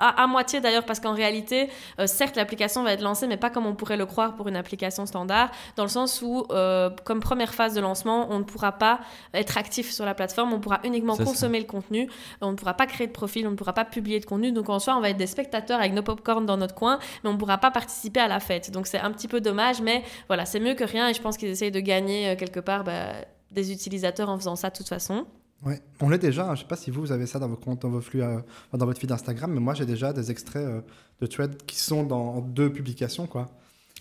À, 0.00 0.22
à, 0.22 0.26
moitié 0.26 0.60
d'ailleurs, 0.60 0.84
parce 0.84 0.98
qu'en 0.98 1.14
réalité, 1.14 1.68
euh, 1.98 2.06
certes, 2.06 2.36
l'application 2.36 2.82
va 2.82 2.92
être 2.92 3.02
lancée, 3.02 3.26
mais 3.26 3.36
pas 3.36 3.50
comme 3.50 3.66
on 3.66 3.74
pourrait 3.74 3.96
le 3.96 4.06
croire 4.06 4.34
pour 4.34 4.48
une 4.48 4.56
application 4.56 5.06
standard, 5.06 5.50
dans 5.76 5.84
le 5.84 5.88
sens 5.88 6.22
où, 6.22 6.46
euh, 6.50 6.90
comme 7.04 7.20
première 7.20 7.54
phase 7.54 7.74
de 7.74 7.80
lancement, 7.80 8.26
on 8.30 8.38
ne 8.38 8.44
pourra 8.44 8.72
pas 8.72 9.00
être 9.34 9.58
actif 9.58 9.90
sur 9.92 10.04
la 10.04 10.14
plateforme, 10.14 10.52
on 10.52 10.60
pourra 10.60 10.80
uniquement 10.84 11.16
consommer 11.16 11.58
ça. 11.58 11.64
le 11.64 11.70
contenu, 11.70 12.10
on 12.40 12.52
ne 12.52 12.56
pourra 12.56 12.74
pas 12.74 12.86
créer 12.86 13.06
de 13.06 13.12
profil, 13.12 13.46
on 13.46 13.50
ne 13.50 13.56
pourra 13.56 13.74
pas 13.74 13.84
publier 13.84 14.20
de 14.20 14.26
contenu, 14.26 14.52
donc 14.52 14.68
en 14.68 14.78
soi, 14.78 14.96
on 14.96 15.00
va 15.00 15.10
être 15.10 15.16
des 15.16 15.26
spectateurs 15.26 15.78
avec 15.78 15.92
nos 15.92 16.02
popcorn 16.02 16.46
dans 16.46 16.56
notre 16.56 16.74
coin, 16.74 16.98
mais 17.22 17.30
on 17.30 17.34
ne 17.34 17.38
pourra 17.38 17.58
pas 17.58 17.70
participer 17.70 18.20
à 18.20 18.28
la 18.28 18.40
fête. 18.40 18.70
Donc 18.70 18.86
c'est 18.86 19.00
un 19.00 19.12
petit 19.12 19.28
peu 19.28 19.40
dommage, 19.40 19.80
mais 19.82 20.02
voilà, 20.28 20.46
c'est 20.46 20.60
mieux 20.60 20.74
que 20.74 20.84
rien, 20.84 21.08
et 21.08 21.14
je 21.14 21.20
pense 21.20 21.36
qu'ils 21.36 21.48
essayent 21.48 21.70
de 21.70 21.80
gagner 21.80 22.30
euh, 22.30 22.36
quelque 22.36 22.60
part 22.60 22.84
bah, 22.84 23.12
des 23.50 23.72
utilisateurs 23.72 24.28
en 24.28 24.38
faisant 24.38 24.56
ça 24.56 24.70
de 24.70 24.76
toute 24.76 24.88
façon. 24.88 25.26
Ouais, 25.64 25.80
on 26.00 26.08
l'est 26.08 26.18
déjà. 26.18 26.46
Je 26.46 26.50
ne 26.50 26.56
sais 26.56 26.64
pas 26.64 26.76
si 26.76 26.90
vous, 26.90 27.00
vous 27.00 27.12
avez 27.12 27.26
ça 27.26 27.38
dans 27.38 27.48
vos 27.48 27.56
comptes, 27.56 27.82
dans 27.82 27.90
vos 27.90 28.00
flux, 28.00 28.22
euh, 28.22 28.38
dans 28.72 28.86
votre 28.86 28.98
feed 28.98 29.12
Instagram, 29.12 29.52
mais 29.52 29.60
moi 29.60 29.74
j'ai 29.74 29.86
déjà 29.86 30.12
des 30.12 30.30
extraits 30.30 30.64
euh, 30.64 30.80
de 31.20 31.26
threads 31.26 31.56
qui 31.66 31.76
sont 31.76 32.02
dans 32.02 32.40
deux 32.40 32.72
publications, 32.72 33.26
quoi. 33.26 33.50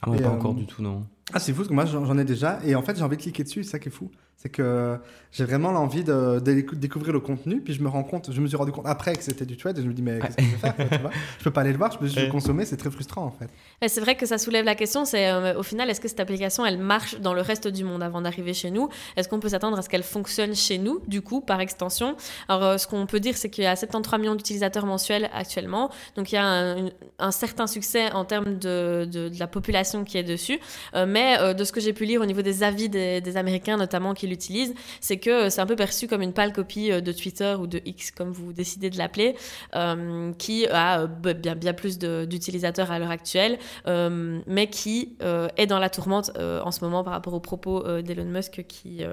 Ah 0.02 0.10
ouais, 0.10 0.20
et, 0.20 0.22
pas 0.22 0.30
euh, 0.30 0.34
encore 0.34 0.54
du 0.54 0.66
tout, 0.66 0.82
non. 0.82 1.06
Ah, 1.34 1.40
c'est 1.40 1.52
fou, 1.52 1.60
parce 1.60 1.70
que 1.70 1.74
moi 1.74 1.86
j'en 1.86 2.18
ai 2.18 2.24
déjà, 2.24 2.60
et 2.64 2.76
en 2.76 2.82
fait 2.82 2.96
j'ai 2.96 3.04
envie 3.04 3.18
de 3.18 3.22
cliquer 3.22 3.44
dessus, 3.44 3.64
c'est 3.64 3.72
ça 3.72 3.80
qui 3.80 3.90
est 3.90 3.92
fou. 3.92 4.10
C'est 4.42 4.50
que 4.50 4.98
j'ai 5.32 5.44
vraiment 5.44 5.72
l'envie 5.72 6.04
de, 6.04 6.40
de, 6.40 6.64
découvrir 6.74 7.14
le 7.14 7.20
contenu, 7.20 7.62
puis 7.62 7.74
je 7.74 7.84
me 7.84 7.88
rends 7.88 8.04
compte, 8.04 8.32
je 8.32 8.42
me 8.42 8.48
suis 8.48 8.58
rendu 8.58 8.72
compte 8.72 8.88
après 8.88 9.16
que 9.16 9.22
c'était 9.22 9.46
du 9.46 9.58
thread, 9.58 9.78
et 9.78 9.82
je 9.82 9.88
me 9.88 9.94
dis, 9.94 10.02
mais 10.02 10.20
qu'est-ce 10.20 10.38
que 10.38 10.44
je 10.44 10.50
vais 10.50 10.58
faire 10.58 10.76
tu 10.76 10.98
vois? 11.02 11.12
Je 11.38 11.44
peux 11.44 11.52
pas 11.52 11.62
aller 11.62 11.72
le 11.72 11.78
voir, 11.78 11.92
je 11.92 12.00
peux 12.00 12.06
juste 12.06 12.20
le 12.20 12.32
consommer, 12.32 12.66
c'est 12.66 12.78
très 12.78 12.90
frustrant 12.90 13.26
en 13.26 13.32
fait. 13.32 13.50
C'est 13.88 14.02
vrai 14.02 14.16
que 14.16 14.26
ça 14.26 14.38
soulève 14.38 14.66
la 14.66 14.76
question, 14.76 15.06
c'est 15.06 15.30
euh, 15.30 15.60
au 15.60 15.64
final, 15.64 15.90
est-ce 15.90 16.02
que 16.02 16.08
cette 16.08 16.20
application 16.20 16.66
elle 16.66 16.80
marche 16.80 17.20
dans 17.20 17.34
le 17.34 17.42
reste 17.42 17.68
du 17.68 17.84
monde 17.84 18.02
avant 18.02 18.22
d'arriver 18.22 18.54
chez 18.54 18.72
nous? 18.72 18.90
Est-ce 19.18 19.30
qu'on 19.30 19.40
peut 19.40 19.50
s'attendre 19.50 19.78
à 19.78 19.82
ce 19.82 19.90
qu'elle 19.90 20.04
fonctionne 20.04 20.56
chez 20.56 20.78
nous, 20.78 21.02
du 21.06 21.22
coup, 21.22 21.42
par 21.42 21.60
extension? 21.60 22.16
Alors 22.48 22.64
euh, 22.64 22.78
ce 22.78 22.88
qu'on 22.88 23.06
peut 23.06 23.20
dire, 23.20 23.38
c'est 23.38 23.50
qu'il 23.50 23.66
y 23.66 23.68
a 23.68 23.76
73 23.76 24.20
millions 24.20 24.36
d'utilisateurs 24.36 24.86
mensuels 24.86 25.30
actuellement, 25.34 25.92
donc 26.16 26.32
il 26.32 26.36
y 26.36 26.38
a 26.40 26.46
un, 26.46 26.90
un 27.20 27.32
certain 27.32 27.68
succès 27.68 28.12
en 28.14 28.26
termes 28.26 28.58
de, 28.58 29.06
de, 29.06 29.30
de, 29.30 29.40
la 29.40 29.48
population 29.48 30.06
qui 30.06 30.18
est 30.18 30.24
dessus, 30.24 30.60
euh, 30.96 31.06
mais 31.06 31.38
euh, 31.40 31.54
de 31.54 31.64
ce 31.64 31.72
que 31.72 31.82
j'ai 31.82 31.94
pu 31.94 32.06
lire 32.06 32.22
au 32.22 32.26
niveau 32.26 32.42
des 32.42 32.64
avis 32.64 32.90
des, 32.90 33.22
des 33.22 33.38
Américains 33.38 33.78
notamment 33.78 34.14
qui 34.14 34.29
l'utilisent, 34.30 34.74
c'est 35.02 35.18
que 35.18 35.50
c'est 35.50 35.62
un 35.62 35.66
peu 35.66 35.76
perçu 35.76 36.08
comme 36.08 36.22
une 36.22 36.34
pâle 36.34 36.54
copie 36.54 36.92
euh, 36.92 37.02
de 37.02 37.12
Twitter 37.12 37.56
ou 37.60 37.68
de 37.68 37.82
X, 37.86 38.12
comme 38.12 38.32
vous 38.32 38.54
décidez 38.54 38.90
de 38.90 38.98
l'appeler, 38.98 39.36
euh, 39.76 40.32
qui 40.38 40.68
a 40.68 41.02
euh, 41.02 41.08
bien, 41.34 41.56
bien 41.56 41.74
plus 41.74 42.00
d'utilisateurs 42.00 42.92
à 42.92 43.00
l'heure 43.00 43.12
actuelle, 43.12 43.58
euh, 43.88 44.40
mais 44.48 44.68
qui 44.68 45.18
est 45.20 45.68
dans 45.68 45.80
la 45.80 45.90
tourmente 45.90 46.32
en 46.38 46.72
ce 46.72 46.84
moment 46.84 47.04
par 47.04 47.14
rapport 47.14 47.34
aux 47.34 47.40
propos 47.40 47.84
d'Elon 48.02 48.26
Musk 48.26 48.66
qui 48.68 49.04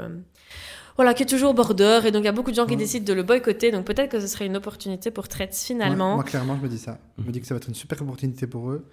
voilà, 0.97 1.13
qui 1.15 1.23
est 1.23 1.27
toujours 1.27 1.55
border. 1.55 2.01
Et 2.07 2.11
donc, 2.11 2.23
il 2.23 2.27
y 2.27 2.29
a 2.29 2.33
beaucoup 2.33 2.51
de 2.51 2.57
gens 2.57 2.67
qui 2.67 2.75
mmh. 2.75 2.79
décident 2.79 3.05
de 3.05 3.13
le 3.13 3.23
boycotter. 3.23 3.71
Donc, 3.71 3.85
peut-être 3.85 4.11
que 4.11 4.21
ce 4.21 4.27
serait 4.27 4.47
une 4.47 4.57
opportunité 4.57 5.11
pour 5.11 5.29
Threads 5.29 5.53
finalement. 5.53 6.11
Ouais, 6.11 6.15
moi, 6.17 6.25
clairement, 6.25 6.57
je 6.57 6.63
me 6.63 6.69
dis 6.69 6.79
ça. 6.79 6.99
Je 7.19 7.25
me 7.25 7.33
dis 7.33 7.41
que 7.41 7.47
ça 7.47 7.55
va 7.55 7.59
être 7.59 7.69
une 7.69 7.75
super 7.75 8.01
opportunité 8.01 8.47
pour 8.47 8.71
eux. 8.71 8.87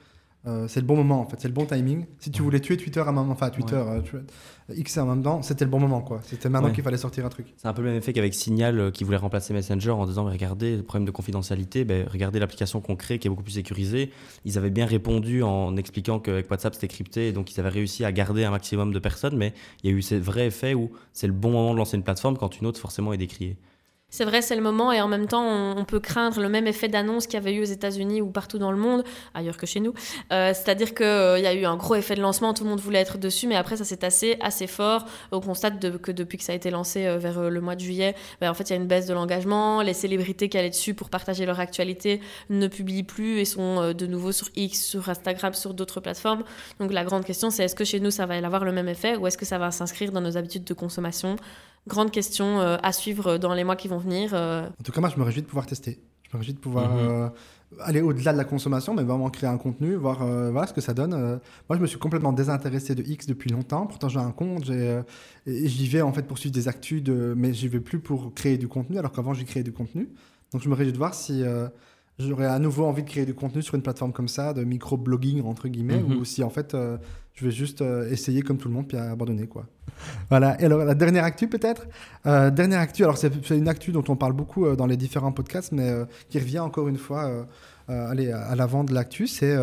Euh, 0.45 0.67
c'est 0.67 0.81
le 0.81 0.85
bon 0.85 0.97
moment 0.97 1.21
en 1.21 1.25
fait, 1.25 1.38
c'est 1.39 1.47
le 1.47 1.53
bon 1.53 1.65
timing. 1.65 2.05
Si 2.19 2.29
tu 2.29 2.41
voulais 2.41 2.59
tuer 2.59 2.75
Twitter 2.75 3.00
à 3.00 3.07
un 3.07 3.12
moment, 3.13 3.31
enfin 3.31 3.50
Twitter, 3.50 3.77
ouais. 3.77 4.03
euh, 4.13 4.73
X 4.75 4.97
à 4.97 5.03
un 5.03 5.05
moment, 5.05 5.41
c'était 5.41 5.63
le 5.63 5.71
bon 5.71 5.79
moment 5.79 6.01
quoi. 6.01 6.19
C'était 6.23 6.50
maintenant 6.50 6.67
ouais. 6.67 6.75
qu'il 6.75 6.83
fallait 6.83 6.97
sortir 6.97 7.25
un 7.25 7.29
truc. 7.29 7.53
C'est 7.55 7.67
un 7.67 7.73
peu 7.73 7.81
le 7.81 7.89
même 7.89 7.97
effet 7.97 8.12
qu'avec 8.12 8.33
Signal 8.33 8.77
euh, 8.77 8.91
qui 8.91 9.05
voulait 9.05 9.17
remplacer 9.17 9.53
Messenger 9.53 9.91
en 9.91 10.05
disant 10.05 10.25
regardez 10.25 10.75
le 10.75 10.83
problème 10.83 11.05
de 11.05 11.12
confidentialité, 11.12 11.85
ben, 11.85 12.05
regardez 12.12 12.39
l'application 12.39 12.81
qu'on 12.81 12.97
crée 12.97 13.19
qui 13.19 13.27
est 13.27 13.29
beaucoup 13.29 13.43
plus 13.43 13.53
sécurisée. 13.53 14.12
Ils 14.43 14.57
avaient 14.57 14.69
bien 14.69 14.85
répondu 14.85 15.43
en 15.43 15.77
expliquant 15.77 16.19
qu'avec 16.19 16.51
WhatsApp 16.51 16.73
c'était 16.73 16.89
crypté, 16.89 17.29
et 17.29 17.31
donc 17.31 17.53
ils 17.53 17.59
avaient 17.62 17.69
réussi 17.69 18.03
à 18.03 18.12
garder 18.12 18.43
un 18.43 18.51
maximum 18.51 18.91
de 18.91 19.00
personnes, 19.00 19.38
mais 19.38 19.53
il 19.83 19.91
y 19.91 19.93
a 19.93 19.95
eu 19.95 20.01
ce 20.01 20.15
vrai 20.15 20.47
effet 20.47 20.73
où 20.73 20.91
c'est 21.13 21.27
le 21.27 21.33
bon 21.33 21.51
moment 21.51 21.71
de 21.71 21.77
lancer 21.77 21.95
une 21.95 22.03
plateforme 22.03 22.35
quand 22.35 22.59
une 22.59 22.67
autre 22.67 22.81
forcément 22.81 23.13
est 23.13 23.17
décriée. 23.17 23.55
C'est 24.13 24.25
vrai, 24.25 24.43
c'est 24.43 24.55
le 24.55 24.62
moment 24.62 24.91
et 24.91 25.01
en 25.01 25.08
même 25.08 25.25
temps, 25.25 25.43
on, 25.43 25.86
peut 25.86 26.00
craindre 26.00 26.39
le 26.39 26.48
même 26.48 26.67
effet 26.67 26.88
d'annonce 26.88 27.25
qu'il 27.25 27.34
y 27.34 27.38
avait 27.38 27.55
eu 27.55 27.62
aux 27.62 27.65
États-Unis 27.65 28.22
ou 28.22 28.29
partout 28.29 28.60
dans 28.60 28.72
le 28.72 28.77
monde, 28.77 29.03
ailleurs 29.34 29.58
que 29.58 29.65
chez 29.65 29.79
nous. 29.79 29.96
Euh, 30.32 30.53
c'est-à-dire 30.53 30.93
qu'il 30.93 31.08
euh, 31.08 31.39
y 31.39 31.48
a 31.48 31.53
eu 31.55 31.65
un 31.65 31.77
gros 31.77 31.96
effet 31.96 32.13
de 32.13 32.22
lancement, 32.22 32.53
tout 32.53 32.63
le 32.63 32.70
monde 32.70 32.79
voulait 32.79 33.00
être 33.00 33.17
dessus, 33.17 33.48
mais 33.48 33.55
après, 33.55 33.75
ça 33.75 33.86
s'est 33.86 34.05
assez, 34.05 34.38
assez 34.39 34.67
fort. 34.67 35.08
On 35.32 35.39
constate 35.39 35.98
que 35.98 36.12
depuis 36.12 36.38
que 36.38 36.43
ça 36.43 36.51
a 36.51 36.55
été 36.55 36.70
lancé 36.70 37.08
euh, 37.08 37.17
vers 37.17 37.50
le 37.50 37.60
mois 37.60 37.74
de 37.74 37.79
juillet, 37.79 38.13
ben, 38.39 38.51
en 38.51 38.53
fait, 38.53 38.70
il 38.70 38.70
y 38.70 38.74
a 38.74 38.75
une 38.75 38.86
baisse 38.86 39.08
de 39.08 39.15
l'engagement. 39.15 39.82
Les 39.82 39.96
célébrités 39.96 40.48
qui 40.48 40.60
allaient 40.60 40.70
dessus 40.70 40.93
pour 40.93 41.10
partager 41.10 41.48
leur 41.48 41.60
actualité 41.60 42.22
ne 42.51 42.67
publient 42.67 43.01
plus 43.01 43.39
et 43.39 43.46
sont 43.46 43.93
de 43.93 44.05
nouveau 44.05 44.32
sur 44.32 44.50
X, 44.55 44.79
sur 44.79 45.10
Instagram, 45.10 45.55
sur 45.55 45.74
d'autres 45.74 46.01
plateformes. 46.01 46.43
Donc 46.79 46.93
la 46.93 47.03
grande 47.03 47.25
question, 47.25 47.50
c'est 47.50 47.63
est-ce 47.63 47.74
que 47.74 47.84
chez 47.84 48.00
nous, 48.00 48.12
ça 48.12 48.27
va 48.27 48.36
avoir 48.36 48.63
le 48.63 48.74
même 48.74 48.89
effet 48.89 49.15
ou 49.15 49.25
est-ce 49.25 49.39
que 49.39 49.46
ça 49.46 49.58
va 49.58 49.72
s'inscrire 49.72 50.12
dans 50.12 50.22
nos 50.22 50.38
habitudes 50.38 50.65
de 50.65 50.75
consommation 50.75 51.36
grande 51.87 52.11
question 52.11 52.59
euh, 52.59 52.77
à 52.81 52.91
suivre 52.93 53.37
dans 53.37 53.53
les 53.53 53.63
mois 53.63 53.75
qui 53.75 53.87
vont 53.87 53.97
venir. 53.97 54.31
Euh. 54.33 54.67
En 54.67 54.83
tout 54.83 54.91
cas, 54.91 55.01
moi, 55.01 55.09
je 55.09 55.19
me 55.19 55.23
réjouis 55.23 55.41
de 55.41 55.47
pouvoir 55.47 55.65
tester. 55.65 55.99
Je 56.29 56.37
me 56.37 56.39
réjouis 56.39 56.53
de 56.53 56.59
pouvoir 56.59 56.89
Mhm. 56.95 56.99
euh, 56.99 57.29
aller 57.81 58.01
au-delà 58.01 58.31
de 58.33 58.37
la 58.37 58.43
consommation, 58.43 58.93
mais 58.93 59.03
vraiment 59.03 59.29
créer 59.29 59.49
un 59.49 59.57
contenu, 59.57 59.95
voir 59.95 60.21
euh, 60.21 60.51
voilà 60.51 60.67
ce 60.67 60.73
que 60.73 60.81
ça 60.81 60.93
donne. 60.93 61.13
Euh, 61.13 61.37
moi, 61.69 61.77
je 61.77 61.81
me 61.81 61.87
suis 61.87 61.97
complètement 61.99 62.31
désintéressé 62.33 62.95
de 62.95 63.03
X 63.03 63.25
depuis 63.27 63.49
longtemps. 63.49 63.85
Pourtant, 63.87 64.09
j'ai 64.09 64.19
un 64.19 64.31
compte, 64.31 64.69
euh, 64.69 65.01
et 65.45 65.67
j'y 65.67 65.87
vais 65.87 66.01
en 66.01 66.13
fait 66.13 66.23
pour 66.23 66.37
suivre 66.37 66.53
des 66.53 66.67
actus, 66.67 67.01
de, 67.03 67.33
mais 67.35 67.53
j'y 67.53 67.67
vais 67.67 67.79
plus 67.79 67.99
pour 67.99 68.33
créer 68.33 68.57
du 68.57 68.67
contenu, 68.67 68.97
alors 68.97 69.11
qu'avant, 69.11 69.33
j'y 69.33 69.45
créais 69.45 69.63
du 69.63 69.73
contenu. 69.73 70.09
Donc, 70.51 70.61
je 70.61 70.69
me 70.69 70.75
réjouis 70.75 70.93
de 70.93 70.97
voir 70.97 71.13
si 71.15 71.41
euh, 71.43 71.67
j'aurais 72.20 72.46
à 72.46 72.60
nouveau 72.60 72.86
envie 72.86 73.03
de 73.03 73.10
créer 73.10 73.25
du 73.25 73.34
contenu 73.34 73.62
sur 73.62 73.75
une 73.75 73.82
plateforme 73.82 74.12
comme 74.13 74.27
ça, 74.27 74.53
de 74.53 74.63
micro-blogging 74.63 75.41
entre 75.43 75.67
guillemets, 75.67 76.01
Mhm. 76.01 76.17
ou 76.17 76.25
si 76.25 76.43
en 76.43 76.50
fait, 76.50 76.74
euh, 76.74 76.98
je 77.34 77.46
vais 77.46 77.51
juste 77.51 77.82
euh, 77.82 78.10
essayer 78.12 78.41
comme 78.43 78.58
tout 78.58 78.67
le 78.67 78.74
monde 78.75 78.88
puis 78.88 78.98
abandonner 78.98 79.48
quoi. 79.48 79.65
Voilà. 80.29 80.60
Et 80.62 80.65
alors, 80.65 80.84
la 80.86 80.96
dernière 80.96 81.24
actu, 81.24 81.48
peut-être? 81.48 81.88
Euh, 82.25 82.50
Dernière 82.51 82.79
actu, 82.79 83.03
alors 83.03 83.17
c'est 83.17 83.32
une 83.51 83.67
actu 83.67 83.91
dont 83.91 84.03
on 84.08 84.15
parle 84.15 84.34
beaucoup 84.34 84.75
dans 84.75 84.86
les 84.86 84.98
différents 84.98 85.32
podcasts, 85.32 85.72
mais 85.72 85.91
qui 86.29 86.39
revient 86.39 86.60
encore 86.60 86.88
une 86.88 86.98
fois 86.98 87.48
allez, 87.88 88.32
à 88.32 88.55
l'avant 88.55 88.84
de 88.84 88.93
l'actu, 88.93 89.27
c'est 89.27 89.55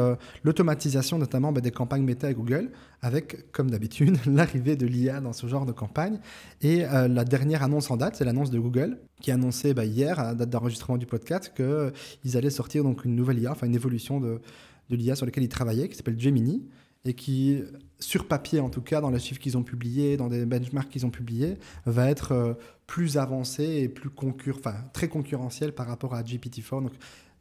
l'automatisation 0.44 1.18
notamment 1.18 1.52
bah, 1.52 1.60
des 1.60 1.70
campagnes 1.70 2.02
Meta 2.04 2.30
et 2.30 2.34
Google, 2.34 2.70
avec, 3.02 3.50
comme 3.52 3.70
d'habitude, 3.70 4.18
l'arrivée 4.26 4.76
de 4.76 4.86
l'IA 4.86 5.20
dans 5.20 5.32
ce 5.32 5.46
genre 5.46 5.66
de 5.66 5.72
campagne. 5.72 6.18
Et 6.62 6.84
euh, 6.84 7.08
la 7.08 7.24
dernière 7.24 7.62
annonce 7.62 7.90
en 7.90 7.96
date, 7.96 8.16
c'est 8.16 8.24
l'annonce 8.24 8.50
de 8.50 8.58
Google, 8.58 8.98
qui 9.20 9.30
a 9.30 9.34
annoncé 9.34 9.74
bah, 9.74 9.84
hier, 9.84 10.18
à 10.18 10.34
date 10.34 10.50
d'enregistrement 10.50 10.98
du 10.98 11.06
podcast, 11.06 11.52
qu'ils 11.54 12.36
allaient 12.36 12.50
sortir 12.50 12.84
donc 12.84 13.04
une 13.04 13.14
nouvelle 13.14 13.38
IA, 13.38 13.52
enfin 13.52 13.66
une 13.66 13.74
évolution 13.74 14.20
de, 14.20 14.40
l'IA 14.90 15.14
sur 15.14 15.26
laquelle 15.26 15.44
ils 15.44 15.48
travaillaient, 15.48 15.88
qui 15.88 15.96
s'appelle 15.96 16.18
Gemini, 16.18 16.66
et 17.04 17.14
qui, 17.14 17.62
sur 17.98 18.26
papier 18.26 18.60
en 18.60 18.68
tout 18.68 18.82
cas, 18.82 19.00
dans 19.00 19.10
les 19.10 19.18
chiffres 19.18 19.40
qu'ils 19.40 19.56
ont 19.56 19.62
publiés, 19.62 20.16
dans 20.16 20.28
des 20.28 20.44
benchmarks 20.44 20.90
qu'ils 20.90 21.06
ont 21.06 21.10
publiés, 21.10 21.56
va 21.86 22.10
être 22.10 22.32
euh, 22.32 22.54
plus 22.86 23.16
avancé 23.16 23.64
et 23.64 23.88
plus 23.88 24.10
concur 24.10 24.56
enfin, 24.58 24.74
très 24.92 25.08
concurrentiel 25.08 25.72
par 25.72 25.86
rapport 25.86 26.14
à 26.14 26.22
GPT-4, 26.22 26.82
donc 26.82 26.92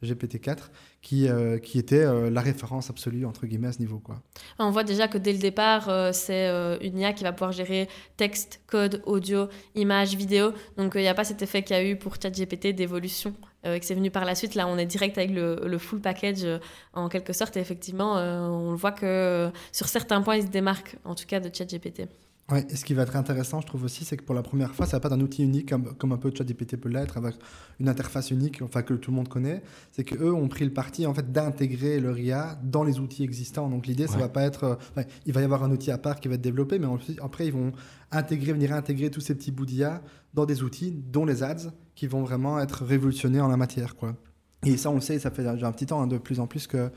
GPT-4, 0.02 0.70
qui, 1.02 1.28
euh, 1.28 1.58
qui 1.58 1.78
était 1.78 2.04
euh, 2.04 2.30
la 2.30 2.40
référence 2.40 2.90
absolue, 2.90 3.26
entre 3.26 3.46
guillemets, 3.46 3.68
à 3.68 3.72
ce 3.72 3.78
niveau. 3.78 3.98
Quoi. 3.98 4.20
On 4.58 4.70
voit 4.70 4.84
déjà 4.84 5.08
que 5.08 5.18
dès 5.18 5.32
le 5.32 5.38
départ, 5.38 5.88
euh, 5.88 6.10
c'est 6.12 6.48
une 6.82 6.98
IA 6.98 7.12
qui 7.12 7.24
va 7.24 7.32
pouvoir 7.32 7.52
gérer 7.52 7.88
texte, 8.16 8.60
code, 8.66 9.02
audio, 9.06 9.48
images, 9.74 10.14
vidéo. 10.14 10.52
Donc 10.76 10.92
il 10.94 11.02
n'y 11.02 11.08
a 11.08 11.14
pas 11.14 11.24
cet 11.24 11.42
effet 11.42 11.62
qu'il 11.62 11.76
y 11.76 11.78
a 11.78 11.84
eu 11.84 11.96
pour 11.96 12.16
ChatGPT 12.20 12.68
d'évolution 12.68 13.34
que 13.62 13.84
c'est 13.84 13.94
venu 13.94 14.10
par 14.10 14.24
la 14.24 14.34
suite. 14.34 14.54
Là, 14.54 14.66
on 14.66 14.78
est 14.78 14.86
direct 14.86 15.18
avec 15.18 15.32
le, 15.32 15.60
le 15.66 15.78
full 15.78 16.00
package 16.00 16.46
en 16.94 17.10
quelque 17.10 17.34
sorte. 17.34 17.58
Et 17.58 17.60
effectivement, 17.60 18.14
on 18.14 18.70
le 18.70 18.76
voit 18.76 18.92
que 18.92 19.50
sur 19.70 19.88
certains 19.88 20.22
points, 20.22 20.36
il 20.36 20.44
se 20.44 20.48
démarque, 20.48 20.96
en 21.04 21.14
tout 21.14 21.26
cas 21.26 21.40
de 21.40 21.54
ChatGPT. 21.54 22.08
Ouais, 22.50 22.66
et 22.68 22.74
ce 22.74 22.84
qui 22.84 22.94
va 22.94 23.02
être 23.02 23.14
intéressant, 23.14 23.60
je 23.60 23.66
trouve 23.66 23.84
aussi, 23.84 24.04
c'est 24.04 24.16
que 24.16 24.24
pour 24.24 24.34
la 24.34 24.42
première 24.42 24.74
fois, 24.74 24.84
ça 24.84 24.96
va 24.96 25.00
pas 25.00 25.08
d'un 25.08 25.20
outil 25.20 25.44
unique 25.44 25.68
comme, 25.68 25.94
comme 25.94 26.10
un 26.12 26.16
peu 26.16 26.32
ChatGPT 26.36 26.76
peut 26.76 26.88
l'être, 26.88 27.16
avec 27.16 27.36
une 27.78 27.88
interface 27.88 28.30
unique, 28.32 28.60
enfin 28.62 28.82
que 28.82 28.94
tout 28.94 29.12
le 29.12 29.16
monde 29.16 29.28
connaît. 29.28 29.62
C'est 29.92 30.02
que 30.02 30.16
eux 30.16 30.34
ont 30.34 30.48
pris 30.48 30.64
le 30.64 30.72
parti 30.72 31.06
en 31.06 31.14
fait 31.14 31.30
d'intégrer 31.30 32.00
leur 32.00 32.18
IA 32.18 32.58
dans 32.64 32.82
les 32.82 32.98
outils 32.98 33.22
existants. 33.22 33.68
Donc 33.68 33.86
l'idée, 33.86 34.06
ça 34.08 34.14
Ouais. 34.14 34.22
va 34.22 34.28
pas 34.28 34.42
être, 34.42 34.64
euh, 34.64 34.74
ouais, 34.96 35.06
il 35.26 35.32
va 35.32 35.42
y 35.42 35.44
avoir 35.44 35.62
un 35.62 35.70
outil 35.70 35.90
à 35.92 35.98
part 35.98 36.18
qui 36.18 36.26
va 36.26 36.34
être 36.34 36.40
développé, 36.40 36.78
mais 36.80 36.86
ensuite- 36.86 37.20
après 37.22 37.46
ils 37.46 37.52
vont 37.52 37.70
intégrer, 38.10 38.52
venir 38.52 38.72
intégrer 38.72 39.10
tous 39.10 39.20
ces 39.20 39.34
petits 39.36 39.52
bouts 39.52 39.66
d'IA 39.66 40.02
dans 40.34 40.44
des 40.44 40.62
outils, 40.64 40.90
dont 40.90 41.24
les 41.24 41.42
ads, 41.44 41.72
qui 41.94 42.06
vont 42.08 42.22
vraiment 42.22 42.58
être 42.58 42.84
révolutionnés 42.84 43.40
en 43.40 43.48
la 43.48 43.56
matière, 43.56 43.94
quoi. 43.94 44.16
Et 44.64 44.76
ça, 44.76 44.90
on 44.90 44.94
le 44.94 45.00
sait, 45.00 45.18
ça 45.18 45.30
fait 45.30 45.42
déjà 45.42 45.66
un 45.66 45.72
petit 45.72 45.86
temps, 45.86 46.02
hein, 46.02 46.06
de 46.06 46.18
plus 46.18 46.38
en 46.40 46.46
plus 46.46 46.66
que 46.66 46.90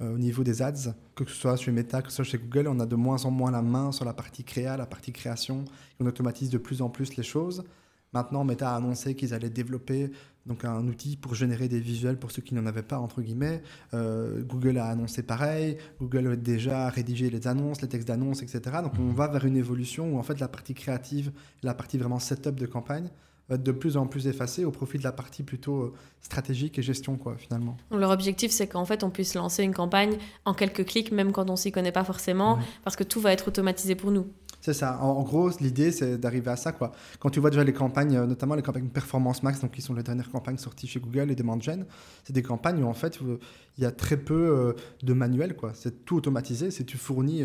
euh, 0.00 0.14
au 0.14 0.18
niveau 0.18 0.44
des 0.44 0.62
ads, 0.62 0.94
que 1.16 1.24
ce 1.24 1.34
soit 1.34 1.56
chez 1.56 1.72
Meta, 1.72 2.02
que 2.02 2.10
ce 2.10 2.16
soit 2.16 2.24
chez 2.24 2.38
Google, 2.38 2.68
on 2.68 2.78
a 2.78 2.86
de 2.86 2.94
moins 2.94 3.24
en 3.24 3.32
moins 3.32 3.50
la 3.50 3.62
main 3.62 3.90
sur 3.90 4.04
la 4.04 4.12
partie 4.12 4.44
créa, 4.44 4.76
la 4.76 4.86
partie 4.86 5.12
création. 5.12 5.64
On 5.98 6.06
automatise 6.06 6.50
de 6.50 6.58
plus 6.58 6.80
en 6.82 6.88
plus 6.88 7.16
les 7.16 7.24
choses. 7.24 7.64
Maintenant, 8.12 8.44
Meta 8.44 8.72
a 8.72 8.76
annoncé 8.76 9.14
qu'ils 9.14 9.34
allaient 9.34 9.50
développer 9.50 10.10
donc 10.46 10.64
un 10.64 10.86
outil 10.86 11.16
pour 11.16 11.34
générer 11.34 11.68
des 11.68 11.80
visuels 11.80 12.16
pour 12.16 12.30
ceux 12.30 12.40
qui 12.40 12.54
n'en 12.54 12.64
avaient 12.64 12.82
pas, 12.82 12.98
entre 12.98 13.20
guillemets. 13.20 13.62
Euh, 13.92 14.42
Google 14.44 14.78
a 14.78 14.86
annoncé 14.86 15.22
pareil. 15.22 15.76
Google 16.00 16.28
a 16.28 16.36
déjà 16.36 16.88
rédigé 16.88 17.28
les 17.28 17.46
annonces, 17.48 17.82
les 17.82 17.88
textes 17.88 18.08
d'annonces, 18.08 18.42
etc. 18.42 18.60
Donc 18.82 18.92
on 18.98 19.12
va 19.12 19.28
vers 19.28 19.44
une 19.44 19.56
évolution 19.56 20.14
où 20.14 20.18
en 20.18 20.22
fait 20.22 20.40
la 20.40 20.48
partie 20.48 20.74
créative, 20.74 21.32
la 21.62 21.74
partie 21.74 21.98
vraiment 21.98 22.18
setup 22.18 22.54
de 22.54 22.66
campagne 22.66 23.10
va 23.48 23.54
être 23.56 23.62
de 23.62 23.72
plus 23.72 23.96
en 23.96 24.06
plus 24.06 24.26
effacée 24.26 24.64
au 24.64 24.70
profit 24.70 24.98
de 24.98 25.04
la 25.04 25.12
partie 25.12 25.42
plutôt 25.42 25.82
euh, 25.82 25.92
stratégique 26.20 26.78
et 26.78 26.82
gestion, 26.82 27.16
quoi, 27.16 27.36
finalement. 27.36 27.76
Leur 27.90 28.10
objectif, 28.10 28.50
c'est 28.50 28.66
qu'en 28.66 28.84
fait, 28.84 29.04
on 29.04 29.10
puisse 29.10 29.34
lancer 29.34 29.62
une 29.62 29.74
campagne 29.74 30.16
en 30.44 30.54
quelques 30.54 30.84
clics, 30.84 31.12
même 31.12 31.32
quand 31.32 31.48
on 31.50 31.56
s'y 31.56 31.72
connaît 31.72 31.92
pas 31.92 32.04
forcément, 32.04 32.54
Ouais. 32.56 32.62
parce 32.84 32.96
que 32.96 33.04
tout 33.04 33.20
va 33.20 33.32
être 33.32 33.48
automatisé 33.48 33.94
pour 33.94 34.10
nous. 34.10 34.26
C'est 34.60 34.74
ça. 34.74 34.98
En, 35.00 35.22
gros, 35.22 35.50
l'idée, 35.60 35.92
c'est 35.92 36.18
d'arriver 36.18 36.50
à 36.50 36.56
ça. 36.56 36.72
Quoi. 36.72 36.90
Quand 37.20 37.30
tu 37.30 37.38
vois 37.40 37.48
déjà 37.50 37.62
les 37.64 37.72
campagnes, 37.72 38.16
euh, 38.16 38.26
notamment 38.26 38.54
les 38.56 38.62
campagnes 38.62 38.88
Performance 38.88 39.42
Max, 39.44 39.60
donc 39.60 39.70
qui 39.70 39.80
sont 39.80 39.94
les 39.94 40.02
dernières 40.02 40.30
campagnes 40.30 40.58
sorties 40.58 40.88
chez 40.88 40.98
Google 41.00 41.30
et 41.30 41.36
Demand 41.36 41.60
Gen, 41.60 41.86
c'est 42.24 42.32
des 42.32 42.42
campagnes 42.42 42.82
où 42.82 42.86
en 42.88 42.92
fait, 42.92 43.20
euh, 43.22 43.38
il 43.78 43.84
y 43.84 43.86
a 43.86 43.92
très 43.92 44.16
peu 44.16 44.74
de 45.02 45.12
manuels. 45.12 45.54
quoi. 45.54 45.70
C'est 45.74 46.04
tout 46.04 46.16
automatisé. 46.16 46.70
C'est 46.72 46.84
tu 46.84 46.96
fournis 46.98 47.44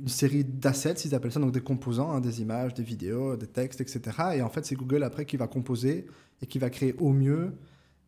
une 0.00 0.08
série 0.08 0.44
d'assets, 0.44 0.94
ils 1.04 1.14
appellent 1.14 1.32
ça, 1.32 1.40
donc 1.40 1.52
des 1.52 1.60
composants, 1.60 2.10
hein, 2.12 2.20
des 2.20 2.40
images, 2.40 2.74
des 2.74 2.82
vidéos, 2.82 3.36
des 3.36 3.46
textes, 3.46 3.80
etc. 3.80 4.00
Et 4.34 4.42
en 4.42 4.48
fait, 4.48 4.64
c'est 4.64 4.74
Google 4.74 5.02
après 5.02 5.26
qui 5.26 5.36
va 5.36 5.46
composer 5.46 6.06
et 6.42 6.46
qui 6.46 6.58
va 6.58 6.70
créer 6.70 6.94
au 6.98 7.12
mieux 7.12 7.52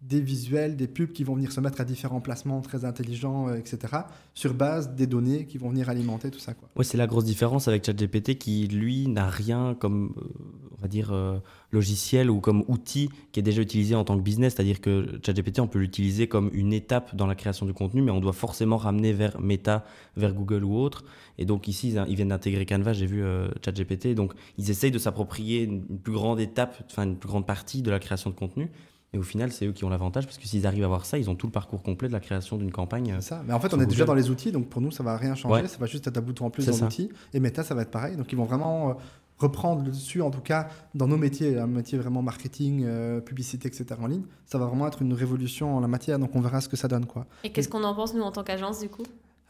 des 0.02 0.20
visuels, 0.20 0.76
des 0.76 0.88
pubs 0.88 1.12
qui 1.12 1.22
vont 1.22 1.34
venir 1.34 1.52
se 1.52 1.60
mettre 1.60 1.80
à 1.80 1.84
différents 1.84 2.20
placements 2.20 2.60
très 2.60 2.84
intelligents, 2.84 3.48
euh, 3.48 3.54
etc., 3.54 3.98
sur 4.34 4.52
base 4.52 4.94
des 4.94 5.06
données 5.06 5.46
qui 5.46 5.58
vont 5.58 5.68
venir 5.68 5.88
alimenter 5.88 6.30
tout 6.30 6.40
ça. 6.40 6.54
Ouais, 6.74 6.84
c'est 6.84 6.98
la 6.98 7.06
grosse 7.06 7.24
différence 7.24 7.68
avec 7.68 7.86
ChatGPT 7.86 8.36
qui, 8.36 8.66
lui, 8.66 9.06
n'a 9.06 9.28
rien 9.28 9.76
comme, 9.78 10.12
euh, 10.16 10.71
on 10.82 10.86
va 10.86 10.88
dire, 10.88 11.10
euh, 11.12 11.38
logiciel 11.70 12.28
ou 12.28 12.40
comme 12.40 12.64
outil 12.66 13.08
qui 13.30 13.38
est 13.38 13.42
déjà 13.44 13.62
utilisé 13.62 13.94
en 13.94 14.02
tant 14.02 14.16
que 14.16 14.22
business. 14.22 14.54
C'est-à-dire 14.54 14.80
que 14.80 15.20
ChatGPT, 15.24 15.60
on 15.60 15.68
peut 15.68 15.78
l'utiliser 15.78 16.26
comme 16.26 16.50
une 16.52 16.72
étape 16.72 17.14
dans 17.14 17.28
la 17.28 17.36
création 17.36 17.66
du 17.66 17.72
contenu, 17.72 18.02
mais 18.02 18.10
on 18.10 18.18
doit 18.18 18.32
forcément 18.32 18.78
ramener 18.78 19.12
vers 19.12 19.40
Meta, 19.40 19.84
vers 20.16 20.34
Google 20.34 20.64
ou 20.64 20.76
autre. 20.76 21.04
Et 21.38 21.44
donc 21.44 21.68
ici, 21.68 21.90
ils, 21.90 22.04
ils 22.08 22.16
viennent 22.16 22.30
d'intégrer 22.30 22.66
Canva, 22.66 22.92
j'ai 22.92 23.06
vu 23.06 23.22
euh, 23.22 23.48
ChatGPT. 23.64 24.16
Donc 24.16 24.32
ils 24.58 24.70
essayent 24.70 24.90
de 24.90 24.98
s'approprier 24.98 25.62
une, 25.62 25.84
une 25.88 25.98
plus 26.00 26.12
grande 26.12 26.40
étape, 26.40 26.82
enfin 26.90 27.04
une 27.04 27.16
plus 27.16 27.28
grande 27.28 27.46
partie 27.46 27.80
de 27.82 27.92
la 27.92 28.00
création 28.00 28.30
de 28.30 28.34
contenu. 28.34 28.72
Et 29.14 29.18
au 29.18 29.22
final, 29.22 29.52
c'est 29.52 29.66
eux 29.66 29.72
qui 29.72 29.84
ont 29.84 29.90
l'avantage 29.90 30.24
parce 30.24 30.38
que 30.38 30.46
s'ils 30.46 30.66
arrivent 30.66 30.84
à 30.84 30.86
avoir 30.86 31.04
ça, 31.04 31.18
ils 31.18 31.28
ont 31.28 31.34
tout 31.34 31.46
le 31.46 31.52
parcours 31.52 31.82
complet 31.82 32.08
de 32.08 32.14
la 32.14 32.20
création 32.20 32.56
d'une 32.56 32.72
campagne. 32.72 33.14
C'est 33.20 33.28
ça. 33.28 33.42
Mais 33.46 33.52
en 33.52 33.60
fait, 33.60 33.74
on 33.74 33.80
est 33.80 33.86
déjà 33.86 34.06
dans 34.06 34.14
les 34.14 34.30
outils, 34.30 34.52
donc 34.52 34.68
pour 34.68 34.80
nous, 34.80 34.90
ça 34.90 35.02
va 35.02 35.18
rien 35.18 35.34
changer. 35.34 35.54
Ouais. 35.54 35.68
Ça 35.68 35.76
va 35.76 35.84
juste 35.84 36.06
être 36.06 36.16
un 36.16 36.22
bouton 36.22 36.46
en 36.46 36.50
plus 36.50 36.66
dans 36.66 36.78
l'outil. 36.78 37.10
Et 37.34 37.40
Meta, 37.40 37.62
ça 37.62 37.74
va 37.74 37.82
être 37.82 37.90
pareil. 37.90 38.16
Donc, 38.16 38.32
ils 38.32 38.36
vont 38.36 38.46
vraiment 38.46 38.88
euh, 38.88 38.94
reprendre 39.42 39.82
le 39.84 39.90
dessus, 39.90 40.22
en 40.22 40.30
tout 40.30 40.40
cas, 40.40 40.68
dans 40.94 41.06
nos 41.06 41.16
métiers, 41.18 41.58
un 41.58 41.66
métier 41.66 41.98
vraiment 41.98 42.22
marketing, 42.22 42.84
euh, 42.86 43.20
publicité, 43.20 43.68
etc. 43.68 43.84
en 44.00 44.06
ligne. 44.06 44.22
Ça 44.46 44.56
va 44.58 44.66
vraiment 44.66 44.86
être 44.86 45.02
une 45.02 45.12
révolution 45.12 45.76
en 45.76 45.80
la 45.80 45.88
matière. 45.88 46.18
Donc, 46.18 46.34
on 46.34 46.40
verra 46.40 46.60
ce 46.60 46.68
que 46.68 46.76
ça 46.76 46.88
donne, 46.88 47.06
quoi. 47.06 47.26
Et 47.44 47.50
qu'est-ce 47.52 47.68
qu'on 47.68 47.84
en 47.84 47.94
pense, 47.94 48.14
nous, 48.14 48.22
en 48.22 48.32
tant 48.32 48.42
qu'agence, 48.44 48.80
du 48.80 48.88
coup? 48.88 49.02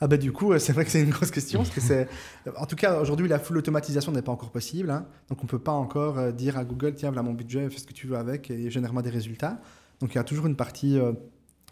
Ah 0.05 0.09
bah 0.09 0.17
du 0.17 0.33
coup, 0.33 0.53
euh, 0.53 0.59
c'est 0.59 0.73
vrai 0.73 0.85
que 0.85 0.91
c'est 0.91 1.01
une 1.01 1.11
grosse 1.11 1.31
question. 1.31 1.61
Parce 1.61 1.71
que 1.71 1.81
c'est... 1.81 2.09
En 2.57 2.67
tout 2.67 2.75
cas, 2.75 3.01
aujourd'hui, 3.01 3.29
la 3.29 3.39
full 3.39 3.57
automatisation 3.59 4.11
n'est 4.11 4.23
pas 4.23 4.33
encore 4.33 4.51
possible. 4.51 4.91
hein. 4.91 5.07
Donc, 5.29 5.39
on 5.41 5.45
ne 5.45 5.49
peut 5.49 5.61
pas 5.61 5.71
encore 5.73 6.19
euh, 6.19 6.33
dire 6.33 6.59
à 6.59 6.65
Google, 6.65 6.95
tiens, 6.97 7.11
voilà 7.11 7.23
mon 7.23 7.35
budget, 7.35 7.71
fais 7.71 7.79
ce 7.79 7.87
que 7.87 7.93
tu 7.93 8.09
veux 8.09 8.17
avec 8.17 8.51
et 8.51 8.69
génère-moi 8.69 9.03
des 9.03 9.11
résultats. 9.11 9.61
Donc, 10.01 10.13
il 10.13 10.17
y 10.17 10.19
a 10.19 10.25
toujours 10.25 10.47
une 10.47 10.57
partie 10.57 10.99
euh, 10.99 11.13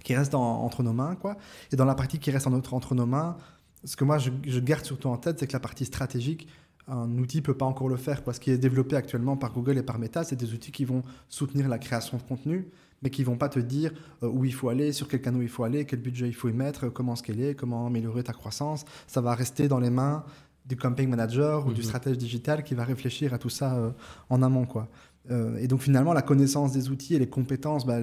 qui 0.04 0.14
reste 0.14 0.34
entre 0.34 0.84
nos 0.84 0.92
mains. 0.92 1.16
Quoi. 1.16 1.36
Et 1.72 1.76
dans 1.76 1.84
la 1.86 1.96
partie 1.96 2.20
qui 2.20 2.30
reste 2.30 2.46
en 2.46 2.50
notre- 2.50 2.72
entre 2.74 2.94
nos 2.94 3.06
mains, 3.06 3.36
ce 3.82 3.96
que 3.96 4.04
moi, 4.04 4.18
je, 4.18 4.30
je 4.46 4.60
garde 4.60 4.84
surtout 4.84 5.08
en 5.08 5.16
tête, 5.16 5.40
c'est 5.40 5.48
que 5.48 5.52
la 5.52 5.58
partie 5.58 5.84
stratégique, 5.84 6.46
un 6.90 7.18
outil 7.18 7.38
ne 7.38 7.42
peut 7.42 7.56
pas 7.56 7.66
encore 7.66 7.88
le 7.88 7.96
faire. 7.96 8.22
Quoi. 8.24 8.32
Ce 8.34 8.40
qui 8.40 8.50
est 8.50 8.58
développé 8.58 8.96
actuellement 8.96 9.36
par 9.36 9.52
Google 9.52 9.78
et 9.78 9.82
par 9.82 9.98
Meta, 9.98 10.24
c'est 10.24 10.36
des 10.36 10.52
outils 10.52 10.72
qui 10.72 10.84
vont 10.84 11.02
soutenir 11.28 11.68
la 11.68 11.78
création 11.78 12.16
de 12.18 12.22
contenu, 12.22 12.68
mais 13.02 13.10
qui 13.10 13.22
vont 13.24 13.36
pas 13.36 13.48
te 13.48 13.58
dire 13.60 13.92
euh, 14.22 14.28
où 14.28 14.44
il 14.44 14.52
faut 14.52 14.68
aller, 14.68 14.92
sur 14.92 15.08
quel 15.08 15.22
canal 15.22 15.42
il 15.42 15.48
faut 15.48 15.64
aller, 15.64 15.84
quel 15.86 16.00
budget 16.00 16.28
il 16.28 16.34
faut 16.34 16.48
y 16.48 16.52
mettre, 16.52 16.86
euh, 16.86 16.90
comment 16.90 17.16
scaler, 17.16 17.54
comment 17.54 17.86
améliorer 17.86 18.22
ta 18.24 18.32
croissance. 18.32 18.84
Ça 19.06 19.20
va 19.20 19.34
rester 19.34 19.68
dans 19.68 19.78
les 19.80 19.90
mains 19.90 20.24
du 20.66 20.76
campaign 20.76 21.08
manager 21.08 21.66
ou 21.66 21.72
du 21.72 21.80
Mhm. 21.80 21.86
stratège 21.86 22.18
digital 22.18 22.62
qui 22.62 22.74
va 22.74 22.84
réfléchir 22.84 23.32
à 23.34 23.38
tout 23.38 23.48
ça 23.48 23.74
euh, 23.76 23.90
en 24.28 24.42
amont. 24.42 24.66
Quoi. 24.66 24.88
Euh, 25.30 25.56
et 25.58 25.66
donc 25.68 25.80
finalement, 25.80 26.12
la 26.12 26.22
connaissance 26.22 26.72
des 26.72 26.90
outils 26.90 27.14
et 27.14 27.18
les 27.18 27.28
compétences, 27.28 27.86
bah, 27.86 27.98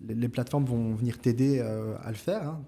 les, 0.00 0.28
plateformes 0.28 0.64
vont 0.64 0.94
venir 0.94 1.18
t'aider 1.18 1.60
euh, 1.60 1.94
à 2.02 2.08
le 2.08 2.16
faire. 2.16 2.48
hein. 2.48 2.62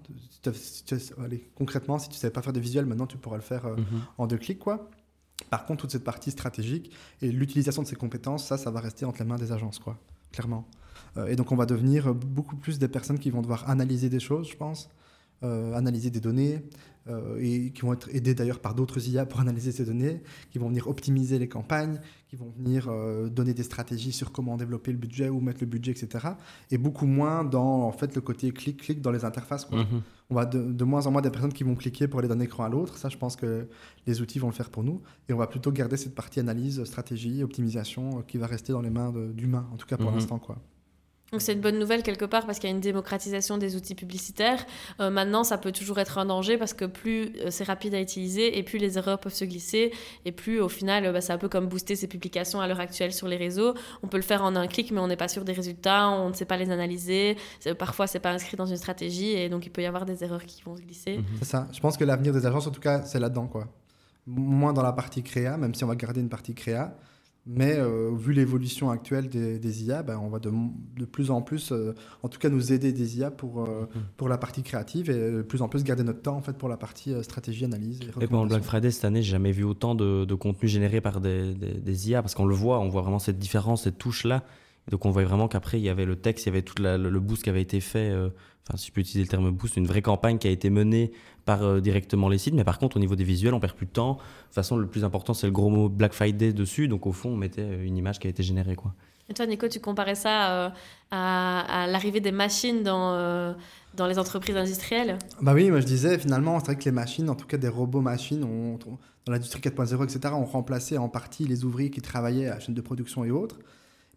Allez, 1.23 1.43
concrètement, 1.55 1.99
si 1.99 2.09
tu 2.09 2.15
ne 2.15 2.19
savais 2.19 2.31
pas 2.33 2.41
faire 2.41 2.53
de 2.53 2.59
visuel, 2.59 2.85
maintenant 2.85 3.05
tu 3.05 3.17
pourras 3.17 3.35
le 3.35 3.41
faire 3.43 3.65
mhm. 3.67 3.85
en 4.17 4.27
deux 4.27 4.37
clics. 4.37 4.59
Quoi. 4.59 4.89
Par 5.49 5.65
contre, 5.65 5.81
toute 5.81 5.91
cette 5.91 6.03
partie 6.03 6.31
stratégique 6.31 6.91
et 7.21 7.31
l'utilisation 7.31 7.83
de 7.83 7.87
ces 7.87 7.95
compétences, 7.95 8.45
ça, 8.45 8.57
ça 8.57 8.71
va 8.71 8.79
rester 8.79 9.05
entre 9.05 9.19
les 9.19 9.25
mains 9.25 9.37
des 9.37 9.51
agences. 9.51 9.79
Quoi. 9.79 9.97
clairement. 10.31 10.67
et 11.27 11.35
donc, 11.35 11.51
on 11.51 11.55
va 11.55 11.65
devenir 11.65 12.13
beaucoup 12.13 12.55
plus 12.55 12.79
des 12.79 12.87
personnes 12.87 13.19
qui 13.19 13.29
vont 13.29 13.41
devoir 13.41 13.69
analyser 13.69 14.09
des 14.09 14.19
choses, 14.19 14.49
je 14.49 14.57
pense, 14.57 14.89
analyser 15.41 16.09
des 16.09 16.19
données, 16.19 16.61
euh, 17.09 17.37
et 17.39 17.71
qui 17.71 17.83
vont 17.83 17.93
être 17.93 18.13
aidés 18.13 18.35
d'ailleurs 18.35 18.59
par 18.59 18.75
d'autres 18.75 19.07
IA 19.07 19.25
pour 19.25 19.39
analyser 19.39 19.71
ces 19.71 19.85
données, 19.85 20.21
qui 20.51 20.59
vont 20.59 20.67
venir 20.67 20.87
optimiser 20.87 21.39
les 21.39 21.47
campagnes, 21.47 22.01
qui 22.27 22.35
vont 22.35 22.51
venir 22.57 22.87
euh, 22.89 23.29
donner 23.29 23.53
des 23.53 23.63
stratégies 23.63 24.11
sur 24.11 24.33
comment 24.33 24.57
développer 24.57 24.91
le 24.91 24.97
budget, 24.97 25.29
où 25.29 25.39
mettre 25.39 25.61
le 25.61 25.67
budget, 25.67 25.91
etc. 25.91 26.27
Et 26.69 26.77
beaucoup 26.77 27.05
moins 27.05 27.45
dans 27.45 27.83
en 27.83 27.93
fait 27.93 28.13
le 28.13 28.19
côté 28.19 28.51
clic-clic 28.51 29.01
dans 29.01 29.11
les 29.11 29.23
interfaces. 29.23 29.71
Mhm. 29.71 30.01
On 30.29 30.35
va 30.35 30.45
de, 30.45 30.61
de, 30.73 30.83
moins 30.83 31.07
en 31.07 31.11
moins 31.11 31.21
des 31.21 31.29
personnes 31.29 31.53
qui 31.53 31.63
vont 31.63 31.75
cliquer 31.75 32.09
pour 32.09 32.19
aller 32.19 32.27
d'un 32.27 32.41
écran 32.41 32.65
à 32.65 32.69
l'autre. 32.69 32.97
Ça, 32.97 33.07
je 33.07 33.15
pense 33.15 33.37
que 33.37 33.69
les 34.05 34.19
outils 34.19 34.39
vont 34.39 34.47
le 34.47 34.53
faire 34.53 34.69
pour 34.69 34.83
nous. 34.83 35.01
Et 35.29 35.33
on 35.33 35.37
va 35.37 35.47
plutôt 35.47 35.71
garder 35.71 35.95
cette 35.95 36.15
partie 36.15 36.41
analyse, 36.41 36.83
stratégie, 36.83 37.41
optimisation 37.41 38.19
euh, 38.19 38.21
qui 38.23 38.37
va 38.37 38.47
rester 38.47 38.73
dans 38.73 38.81
les 38.81 38.89
mains 38.89 39.13
d'humains, 39.33 39.69
en 39.71 39.77
tout 39.77 39.87
cas 39.87 39.95
pour 39.95 40.11
mhm. 40.11 40.17
l'instant. 40.17 40.39
quoi. 40.39 40.57
Donc 41.31 41.41
c'est 41.41 41.51
une 41.51 41.59
bonne 41.59 41.77
nouvelle 41.77 42.03
quelque 42.03 42.23
part 42.23 42.45
parce 42.45 42.57
qu'il 42.57 42.69
y 42.69 42.71
a 42.71 42.75
une 42.75 42.81
démocratisation 42.81 43.57
des 43.57 43.75
outils 43.75 43.95
publicitaires. 43.95 44.65
Euh, 45.01 45.09
maintenant, 45.09 45.43
ça 45.43 45.57
peut 45.57 45.73
toujours 45.73 45.99
être 45.99 46.17
un 46.17 46.25
danger 46.25 46.57
parce 46.57 46.73
que 46.73 46.85
plus 46.85 47.33
euh, 47.41 47.47
c'est 47.49 47.65
rapide 47.65 47.93
à 47.95 48.01
utiliser 48.01 48.57
et 48.57 48.63
plus 48.63 48.77
les 48.77 48.97
erreurs 48.97 49.19
peuvent 49.19 49.33
se 49.33 49.43
glisser 49.43 49.91
et 50.23 50.31
plus 50.31 50.61
au 50.61 50.69
final, 50.69 51.05
euh, 51.05 51.11
bah, 51.11 51.19
c'est 51.19 51.33
un 51.33 51.37
peu 51.37 51.49
comme 51.49 51.67
booster 51.67 51.97
ses 51.97 52.07
publications 52.07 52.61
à 52.61 52.67
l'heure 52.67 52.79
actuelle 52.79 53.11
sur 53.11 53.27
les 53.27 53.35
réseaux. 53.35 53.73
On 54.03 54.07
peut 54.07 54.15
le 54.15 54.23
faire 54.23 54.41
en 54.41 54.55
un 54.55 54.67
clic, 54.67 54.91
mais 54.91 55.01
on 55.01 55.07
n'est 55.07 55.17
pas 55.17 55.27
sûr 55.27 55.43
des 55.43 55.51
résultats, 55.51 56.09
on 56.09 56.29
ne 56.29 56.33
sait 56.33 56.45
pas 56.45 56.55
les 56.55 56.71
analyser. 56.71 57.35
Parfois, 57.77 58.07
c'est 58.07 58.19
pas 58.19 58.31
inscrit 58.31 58.55
dans 58.55 58.65
une 58.65 58.77
stratégie 58.77 59.31
et 59.31 59.49
donc 59.49 59.65
il 59.65 59.69
peut 59.69 59.81
y 59.81 59.85
avoir 59.85 60.05
des 60.05 60.23
erreurs 60.23 60.45
qui 60.45 60.61
vont 60.63 60.77
se 60.77 60.81
glisser. 60.81 61.17
Mhm. 61.17 61.25
C'est 61.39 61.49
ça. 61.49 61.67
Je 61.73 61.79
pense 61.81 61.97
que 61.97 62.05
l'avenir 62.05 62.31
des 62.31 62.45
agences, 62.45 62.67
en 62.67 62.71
tout 62.71 62.81
cas, 62.81 63.03
c'est 63.03 63.19
là-dedans, 63.19 63.47
quoi. 63.47 63.67
Moins 64.27 64.71
dans 64.71 64.83
la 64.83 64.93
partie 64.93 65.23
créa, 65.23 65.57
même 65.57 65.73
si 65.75 65.83
on 65.83 65.87
va 65.87 65.95
garder 65.95 66.21
une 66.21 66.29
partie 66.29 66.53
créa 66.53 66.95
mais 67.47 67.77
euh, 67.77 68.11
vu 68.13 68.33
l'évolution 68.33 68.89
actuelle 68.89 69.29
des, 69.29 69.83
IA, 69.83 70.03
ben, 70.03 70.19
on 70.21 70.27
va 70.27 70.39
de, 70.39 70.51
de, 70.97 71.05
plus 71.05 71.31
en 71.31 71.41
plus, 71.41 71.71
euh, 71.71 71.95
en 72.21 72.27
tout 72.27 72.39
cas, 72.39 72.49
nous 72.49 72.73
aider 72.73 72.91
des 72.91 73.17
IA 73.17 73.31
pour, 73.31 73.63
euh, 73.63 73.83
mm-hmm. 73.83 73.99
pour 74.17 74.27
la 74.27 74.37
partie 74.37 74.63
créative 74.63 75.09
et 75.09 75.31
de 75.31 75.41
plus 75.43 75.61
en 75.61 75.69
plus 75.69 75.83
garder 75.85 76.03
notre 76.03 76.21
temps 76.21 76.35
en 76.35 76.41
fait, 76.41 76.53
pour 76.53 76.67
la 76.67 76.75
partie 76.75 77.13
stratégie, 77.23 77.63
analyse. 77.63 78.01
Et, 78.01 78.23
et 78.23 78.27
pendant 78.27 78.45
Black 78.45 78.63
Friday 78.63 78.91
cette 78.91 79.05
année, 79.05 79.21
j'ai 79.21 79.31
jamais 79.31 79.53
vu 79.53 79.63
autant 79.63 79.95
de, 79.95 80.25
de 80.25 80.35
contenu 80.35 80.67
généré 80.67 80.99
par 80.99 81.21
des, 81.21 81.53
des, 81.53 82.09
IA 82.09 82.21
parce 82.21 82.35
qu'on 82.35 82.45
le 82.45 82.55
voit, 82.55 82.79
on 82.79 82.89
voit 82.89 83.01
vraiment 83.01 83.19
cette 83.19 83.39
différence, 83.39 83.83
cette 83.83 83.97
touche-là. 83.97 84.43
Donc 84.89 85.05
on 85.05 85.11
voyait 85.11 85.27
vraiment 85.27 85.47
qu'après, 85.47 85.79
il 85.79 85.83
y 85.83 85.89
avait 85.89 86.05
le 86.05 86.15
texte, 86.15 86.45
il 86.45 86.49
y 86.49 86.51
avait 86.51 86.61
tout 86.61 86.75
le, 86.79 87.19
boost 87.19 87.43
qui 87.43 87.49
avait 87.49 87.61
été 87.61 87.81
fait, 87.81 88.13
enfin 88.67 88.77
si 88.77 88.87
je 88.87 88.91
peux 88.91 89.01
utiliser 89.01 89.23
le 89.23 89.27
terme 89.27 89.51
boost, 89.51 89.77
une 89.77 89.87
vraie 89.87 90.01
campagne 90.01 90.37
qui 90.37 90.47
a 90.47 90.51
été 90.51 90.69
menée 90.69 91.11
par 91.47 91.63
euh, 91.63 91.79
directement 91.79 92.29
les 92.29 92.37
sites. 92.37 92.53
Mais 92.53 92.63
par 92.63 92.77
contre, 92.77 92.97
au 92.97 92.99
niveau 92.99 93.15
des 93.15 93.23
visuels, 93.23 93.55
on 93.55 93.59
perd 93.59 93.73
plus 93.73 93.87
de 93.87 93.91
temps. 93.91 94.13
De 94.13 94.19
toute 94.19 94.53
façon, 94.53 94.77
le 94.77 94.85
plus 94.85 95.03
important, 95.03 95.33
c'est 95.33 95.47
le 95.47 95.53
gros 95.53 95.69
mot 95.69 95.89
Black 95.89 96.13
Friday 96.13 96.53
dessus. 96.53 96.87
Donc, 96.87 97.07
au 97.07 97.13
fond, 97.13 97.29
on 97.29 97.37
mettait 97.37 97.61
euh, 97.61 97.85
une 97.85 97.97
image 97.97 98.19
qui 98.19 98.27
a 98.27 98.29
été 98.29 98.43
générée. 98.43 98.75
Quoi. 98.75 98.93
Et 99.29 99.33
toi, 99.33 99.47
Nico, 99.47 99.67
tu 99.67 99.79
comparais 99.79 100.15
ça 100.15 100.51
euh, 100.51 100.69
à, 101.11 101.87
l'arrivée 101.87 102.19
des 102.19 102.31
machines 102.31 102.83
dans, 102.83 103.55
dans 103.95 104.07
les 104.07 104.19
entreprises 104.19 104.55
industrielles? 104.55 105.17
Bah 105.41 105.53
oui, 105.53 105.69
moi 105.69 105.81
je 105.81 105.85
disais, 105.85 106.17
finalement, 106.17 106.59
c'est 106.59 106.67
vrai 106.67 106.75
que 106.77 106.85
les 106.85 106.91
machines, 106.91 107.29
en 107.29 107.35
tout 107.35 107.45
cas 107.45 107.57
des 107.57 107.67
robots-machines, 107.67 108.39
dans 108.39 109.31
l'industrie 109.33 109.59
4.0, 109.59 110.03
etc., 110.05 110.33
ont 110.33 110.45
remplacé 110.45 110.97
en 110.97 111.09
partie 111.09 111.45
les 111.45 111.65
ouvriers 111.65 111.89
qui 111.89 112.01
travaillaient 112.01 112.47
à 112.47 112.55
la 112.55 112.59
chaîne 112.61 112.75
de 112.75 112.81
production 112.81 113.25
et 113.25 113.31
autres 113.31 113.59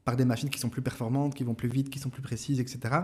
par 0.04 0.16
des 0.16 0.25
machines 0.25 0.50
qui 0.50 0.59
sont 0.59 0.69
plus 0.69 0.83
performantes, 0.83 1.35
qui 1.35 1.45
vont 1.45 1.54
plus 1.54 1.69
vite, 1.69 1.90
qui 1.90 1.99
sont 1.99 2.11
plus 2.11 2.23
précises, 2.23 2.61
etc. 2.61 3.00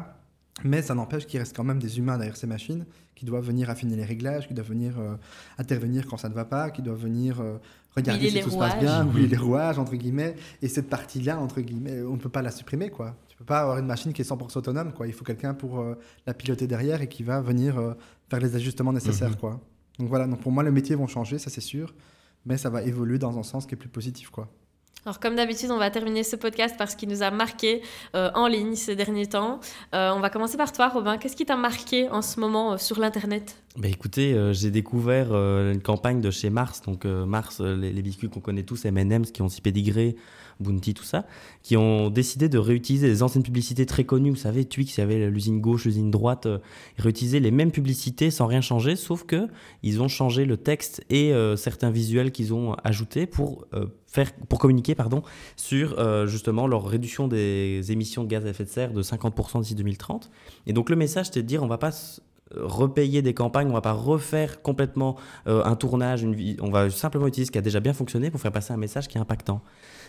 Mais 0.65 0.81
ça 0.81 0.95
n'empêche 0.95 1.27
qu'il 1.27 1.39
reste 1.39 1.55
quand 1.55 1.65
même 1.65 1.79
des 1.79 1.99
humains 1.99 2.17
derrière 2.17 2.37
ces 2.37 2.47
machines 2.47 2.87
qui 3.15 3.27
doivent 3.27 3.45
venir 3.45 3.69
affiner 3.69 3.95
les 3.95 4.05
réglages, 4.05 4.49
qui 4.49 4.55
doivent 4.55 4.69
venir 4.69 4.99
euh, 4.99 5.17
intervenir 5.59 6.07
quand 6.07 6.17
ça 6.17 6.31
ne 6.31 6.35
va 6.35 6.47
pas, 6.47 6.71
qui 6.71 6.81
doivent 6.81 7.01
venir 7.01 7.41
euh, 7.41 7.59
regarder 7.95 8.31
si 8.31 8.41
tout 8.41 8.51
se 8.51 8.57
passe 8.57 8.79
bien, 8.79 9.07
oui 9.15 9.27
les 9.27 9.37
rouages, 9.37 9.79
entre 9.79 9.97
guillemets. 9.97 10.35
Et 10.63 10.69
cette 10.69 10.89
partie-là, 10.89 11.39
entre 11.39 11.61
guillemets, 11.61 12.03
on 12.03 12.15
ne 12.15 12.21
peut 12.21 12.31
pas 12.31 12.41
la 12.41 12.51
supprimer, 12.51 12.89
quoi. 12.89 13.15
Tu 13.29 13.37
peux 13.37 13.45
pas 13.45 13.61
avoir 13.61 13.79
une 13.79 13.87
machine 13.87 14.15
qui 14.15 14.23
est 14.23 14.31
100% 14.31 14.59
autonome, 14.59 14.93
quoi. 14.93 15.07
Il 15.07 15.13
faut 15.13 15.25
quelqu'un 15.25 15.53
pour 15.53 15.79
euh, 15.79 15.95
la 16.27 16.33
piloter 16.33 16.67
derrière 16.67 17.03
et 17.03 17.09
qui 17.09 17.23
va 17.23 17.43
venir 17.43 17.95
faire 18.31 18.41
les 18.41 18.57
ajustements 18.57 18.95
nécessaires, 18.95 19.31
mhm. 19.31 19.37
quoi. 19.37 19.61
Donc 19.99 20.09
voilà, 20.09 20.27
donc 20.27 20.41
pour 20.41 20.53
moi, 20.53 20.63
les 20.63 20.71
métiers 20.71 20.97
vont 20.97 21.07
changer, 21.07 21.39
ça 21.39 21.51
c'est 21.51 21.61
sûr, 21.61 21.95
mais 22.47 22.57
ça 22.57 22.71
va 22.71 22.83
évoluer 22.83 23.19
dans 23.19 23.39
un 23.39 23.43
sens 23.43 23.67
qui 23.67 23.75
est 23.75 23.79
plus 23.79 23.89
positif, 23.89 24.31
quoi. 24.31 24.49
Alors 25.07 25.21
comme 25.21 25.37
d'habitude, 25.37 25.71
on 25.71 25.79
va 25.79 25.89
terminer 25.89 26.25
ce 26.25 26.35
podcast 26.35 26.77
par 26.77 26.91
ce 26.91 26.97
qui 26.97 27.07
nous 27.07 27.23
a 27.23 27.31
marqué 27.31 27.81
euh, 28.17 28.29
en 28.35 28.49
ligne 28.49 28.75
ces 28.75 28.97
derniers 28.97 29.29
temps. 29.29 29.61
Euh, 29.95 30.11
on 30.13 30.19
va 30.19 30.31
commencer 30.31 30.57
par 30.57 30.73
toi, 30.73 30.89
Robin. 30.89 31.17
Qu'est-ce 31.17 31.37
qui 31.37 31.47
t'a 31.47 31.55
marqué 31.55 32.09
en 32.09 32.23
ce 32.23 32.41
moment 32.41 32.73
euh, 32.73 32.77
sur 32.77 32.99
l'Internet? 32.99 33.63
Bah 33.77 33.87
écoutez, 33.87 34.35
j'ai 34.53 34.71
découvert 34.73 35.33
une 35.35 35.83
campagne 35.83 36.23
de 36.23 36.31
chez 36.31 36.49
Mars, 36.49 36.81
donc 36.81 37.05
Mars, 37.05 37.61
les, 37.61 38.01
biscuits 38.01 38.31
qu'on 38.31 38.41
connaît 38.41 38.63
tous, 38.63 38.87
M&M's 38.87 39.33
qui 39.33 39.43
ont 39.43 39.51
si 39.51 39.61
pédigré, 39.61 40.17
Bounty, 40.61 40.95
tout 40.95 41.05
ça, 41.05 41.27
qui 41.63 41.77
ont 41.77 42.11
décidé 42.11 42.49
de 42.49 42.59
réutiliser 42.59 43.09
des 43.09 43.23
anciennes 43.23 43.43
publicités 43.43 43.87
très 43.87 44.05
connues. 44.05 44.31
Vous 44.31 44.37
savez, 44.37 44.65
Twix, 44.65 44.97
il 44.97 45.01
y 45.01 45.03
avait 45.03 45.31
l'usine 45.31 45.61
gauche, 45.61 45.85
l'usine 45.85 46.11
droite. 46.11 46.47
Euh, 46.47 46.59
ils 46.99 47.37
les 47.37 47.51
mêmes 47.51 47.71
publicités 47.71 48.31
sans 48.31 48.47
rien 48.47 48.61
changer, 48.61 48.97
sauf 48.97 49.25
que 49.25 49.49
ils 49.83 50.01
ont 50.01 50.09
changé 50.09 50.45
le 50.45 50.57
texte 50.57 51.05
et 51.11 51.33
euh, 51.33 51.57
certains 51.57 51.91
visuels 51.91 52.33
qu'ils 52.33 52.55
ont 52.55 52.75
ajoutés 52.85 53.27
pour 53.27 53.67
euh, 53.75 53.87
faire, 54.07 54.33
pour 54.49 54.59
communiquer, 54.59 54.95
pardon, 54.95 55.23
sur 55.57 55.97
justement 56.27 56.67
leur 56.67 56.87
réduction 56.87 57.29
des 57.29 57.91
émissions 57.91 58.25
de 58.25 58.29
gaz 58.29 58.47
à 58.47 58.51
effet 58.51 58.65
de 58.65 58.69
serre 58.69 58.93
de 58.93 59.03
50% 59.03 59.61
d'ici 59.61 59.75
2030. 59.75 60.31
Et 60.67 60.73
donc 60.73 60.91
le 60.91 60.97
message, 60.97 61.27
c'était 61.27 61.43
de 61.43 61.47
dire, 61.47 61.63
on 61.63 61.67
va 61.67 61.79
pas 61.79 61.91
repayer 62.55 63.23
des 63.23 63.35
campagnes, 63.35 63.69
on 63.69 63.73
va 63.73 63.81
pas 63.81 63.93
refaire 63.93 64.63
complètement 64.63 65.17
un 65.47 65.75
tournage, 65.75 66.23
une, 66.23 66.57
on 66.61 66.71
va 66.71 66.89
simplement 66.91 67.27
utiliser 67.27 67.49
ce 67.49 67.53
qui 67.53 67.59
a 67.59 67.63
déjà 67.63 67.81
bien 67.81 67.93
fonctionné 67.93 68.31
pour 68.31 68.41
faire 68.41 68.53
passer 68.53 68.73
un 68.73 68.77
message 68.77 69.09
qui 69.09 69.19
est 69.19 69.21
impactant. 69.21 69.63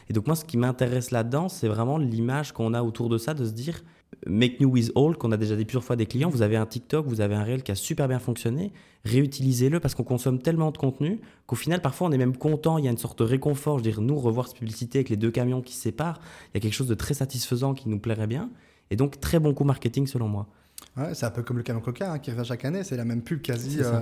Et 0.10 0.14
donc 0.14 0.28
moi, 0.28 0.36
ce 0.36 0.46
qui 0.46 0.58
m'intéresse 0.58 1.12
là-dedans, 1.12 1.50
c'est 1.50 1.68
vraiment 1.68 1.98
l'image 1.98 2.52
qu'on 2.54 2.74
a 2.74 2.82
autour 2.82 3.10
de 3.10 3.18
ça, 3.18 3.34
de 3.34 3.46
se 3.46 3.52
dire, 3.52 3.84
make 4.26 4.60
new 4.60 4.70
with 4.70 4.92
old, 4.96 5.18
qu'on 5.18 5.32
a 5.32 5.38
déjà 5.38 5.56
dit 5.56 5.66
plusieurs 5.66 5.84
fois 5.84 5.96
des 5.96 6.06
clients, 6.06 6.30
vous 6.30 6.42
avez 6.42 6.56
un 6.56 6.66
TikTok, 6.66 7.06
vous 7.08 7.22
avez 7.22 7.36
un 7.36 7.44
réel 7.44 7.64
qui 7.64 7.72
a 7.72 7.76
super 7.76 8.08
bien 8.08 8.20
fonctionné, 8.20 8.72
réutilisez-le 9.06 9.80
parce 9.80 9.96
qu'on 9.96 10.04
consomme 10.04 10.40
tellement 10.40 10.72
de 10.72 10.78
contenu 10.78 11.20
qu'au 11.46 11.56
final, 11.56 11.82
parfois, 11.82 12.08
on 12.08 12.12
est 12.12 12.18
même 12.18 12.38
content, 12.38 12.78
il 12.78 12.86
y 12.86 12.88
a 12.88 12.92
une 12.92 12.98
sorte 12.98 13.20
de 13.20 13.24
réconfort, 13.24 13.80
je 13.80 13.84
veux 13.84 13.92
dire, 13.92 14.02
nous, 14.02 14.18
revoir 14.18 14.48
cette 14.48 14.58
publicité 14.58 15.00
avec 15.00 15.10
les 15.10 15.18
deux 15.18 15.32
camions 15.32 15.62
qui 15.62 15.74
se 15.74 15.82
séparent, 15.82 16.20
il 16.54 16.56
y 16.56 16.58
a 16.58 16.62
quelque 16.62 16.74
chose 16.74 16.88
de 16.88 16.96
très 16.96 17.14
satisfaisant 17.14 17.74
qui 17.74 17.90
nous 17.90 18.00
plairait 18.00 18.28
bien. 18.28 18.50
Et 18.90 18.96
donc, 18.96 19.20
très 19.20 19.40
bon 19.40 19.54
coup 19.54 19.66
marketing 19.66 20.08
selon 20.08 20.28
moi. 20.30 20.48
Ouais, 20.96 21.14
c'est 21.14 21.26
un 21.26 21.32
peu 21.32 21.44
comme 21.44 21.58
le 21.58 21.64
camion 21.64 21.82
Coca 21.82 22.12
hein, 22.12 22.20
qui 22.20 22.32
revient 22.32 22.46
chaque 22.46 22.66
année, 22.66 22.84
c'est 22.84 22.98
la 22.98 23.06
même 23.06 23.22
pub 23.22 23.42
quasi 23.42 23.82
euh, 23.82 24.02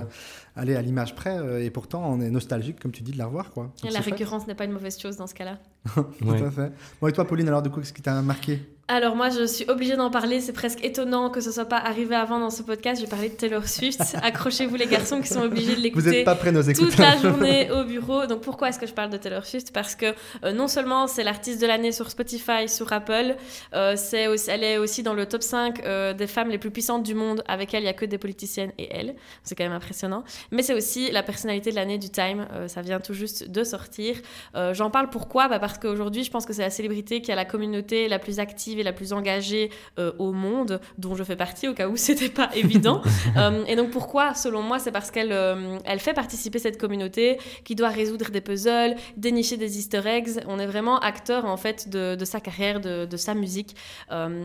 aller 0.54 0.74
à 0.76 0.82
l'image 0.82 1.14
près 1.14 1.36
euh, 1.36 1.62
et 1.62 1.70
pourtant 1.70 2.02
on 2.10 2.20
est 2.20 2.30
nostalgique 2.30 2.80
comme 2.80 2.92
tu 2.92 3.02
dis 3.02 3.12
de 3.12 3.18
la 3.18 3.26
revoir 3.26 3.50
quoi. 3.50 3.72
la 3.82 4.00
récurrence 4.00 4.46
n'est 4.46 4.54
pas 4.54 4.64
une 4.64 4.72
mauvaise 4.72 4.98
chose 4.98 5.16
dans 5.16 5.26
ce 5.26 5.34
cas-là. 5.34 5.58
Tout 5.94 6.30
à 6.30 6.50
fait. 6.50 6.72
Bon 7.00 7.08
et 7.08 7.12
toi 7.12 7.24
Pauline 7.24 7.48
alors 7.48 7.62
du 7.62 7.70
coup 7.70 7.80
qu'est-ce 7.80 7.92
qui 7.92 8.02
t'a 8.02 8.20
marqué? 8.22 8.60
Alors 8.88 9.16
moi, 9.16 9.30
je 9.30 9.44
suis 9.46 9.64
obligée 9.68 9.96
d'en 9.96 10.10
parler. 10.10 10.40
C'est 10.40 10.52
presque 10.52 10.84
étonnant 10.84 11.28
que 11.28 11.40
ce 11.40 11.50
soit 11.50 11.64
pas 11.64 11.78
arrivé 11.78 12.14
avant 12.14 12.38
dans 12.38 12.50
ce 12.50 12.62
podcast. 12.62 13.00
Je 13.00 13.06
vais 13.06 13.10
parler 13.10 13.30
de 13.30 13.34
Taylor 13.34 13.66
Swift. 13.66 14.00
Accrochez-vous 14.22 14.76
les 14.76 14.86
garçons 14.86 15.20
qui 15.20 15.26
sont 15.26 15.42
obligés 15.42 15.74
de 15.74 15.80
l'écouter 15.80 16.24
toute 16.72 16.96
la 16.96 17.16
journée 17.22 17.68
au 17.72 17.82
bureau. 17.82 18.26
Donc 18.26 18.42
pourquoi 18.42 18.68
est-ce 18.68 18.78
que 18.78 18.86
je 18.86 18.92
parle 18.92 19.10
de 19.10 19.16
Taylor 19.16 19.44
Swift? 19.44 19.72
Parce 19.72 19.96
que 19.96 20.14
euh, 20.44 20.52
non 20.52 20.68
seulement 20.68 21.08
c'est 21.08 21.24
l'artiste 21.24 21.60
de 21.60 21.66
l'année 21.66 21.90
sur 21.90 22.08
Spotify, 22.10 22.68
sur 22.68 22.92
Apple, 22.92 23.34
euh, 23.74 23.94
c'est 23.96 24.28
elle 24.46 24.62
est 24.62 24.78
aussi 24.78 25.02
dans 25.02 25.14
le 25.14 25.26
top 25.26 25.42
5 25.42 25.84
euh, 25.84 26.12
des 26.12 26.28
femmes 26.28 26.50
les 26.50 26.58
plus 26.58 26.70
puissantes 26.70 27.02
du 27.02 27.14
monde. 27.14 27.42
Avec 27.48 27.74
elle, 27.74 27.82
il 27.82 27.86
y 27.86 27.88
a 27.88 27.92
que 27.92 28.04
des 28.04 28.18
politiciennes 28.18 28.70
et 28.78 28.88
elle. 28.92 29.16
C'est 29.42 29.56
quand 29.56 29.64
même 29.64 29.72
impressionnant. 29.72 30.22
Mais 30.52 30.62
c'est 30.62 30.74
aussi 30.74 31.10
la 31.10 31.24
personnalité 31.24 31.70
de 31.70 31.74
l'année 31.74 31.98
du 31.98 32.10
Time. 32.10 32.46
ça 32.68 32.82
vient 32.82 33.00
tout 33.00 33.14
juste 33.14 33.50
de 33.50 33.64
sortir. 33.64 34.14
J'en 34.72 34.90
parle 34.90 35.10
pourquoi? 35.10 35.48
Bah 35.48 35.58
Parce 35.58 35.75
qu'aujourd'hui, 35.78 36.24
je 36.24 36.30
pense 36.30 36.46
que 36.46 36.52
c'est 36.52 36.62
la 36.62 36.70
célébrité 36.70 37.20
qui 37.20 37.32
a 37.32 37.34
la 37.34 37.44
communauté 37.44 38.08
la 38.08 38.18
plus 38.18 38.38
active 38.38 38.78
et 38.78 38.82
la 38.82 38.92
plus 38.92 39.12
engagée 39.12 39.70
euh, 39.98 40.12
au 40.18 40.32
monde, 40.32 40.80
dont 40.98 41.14
je 41.14 41.24
fais 41.24 41.36
partie 41.36 41.68
au 41.68 41.74
cas 41.74 41.88
où 41.88 41.96
c'était 41.96 42.28
pas 42.28 42.50
évident. 42.54 43.02
Euh, 43.36 43.64
et 43.66 43.76
donc 43.76 43.90
pourquoi, 43.90 44.34
selon 44.34 44.62
moi, 44.62 44.78
c'est 44.78 44.92
parce 44.92 45.10
qu'elle 45.10 45.32
euh, 45.32 45.78
elle 45.84 45.98
fait 45.98 46.14
participer 46.14 46.58
cette 46.58 46.78
communauté 46.78 47.38
qui 47.64 47.74
doit 47.74 47.88
résoudre 47.88 48.30
des 48.30 48.40
puzzles, 48.40 48.94
dénicher 49.16 49.56
des 49.56 49.78
easter 49.78 50.00
eggs. 50.06 50.40
On 50.46 50.58
est 50.58 50.66
vraiment 50.66 50.98
acteur 51.00 51.44
en 51.44 51.56
fait 51.56 51.90
de, 51.90 52.16
sa 52.24 52.40
carrière, 52.40 52.80
de, 52.80 53.04
de 53.04 53.16
sa 53.16 53.34
musique. 53.34 53.74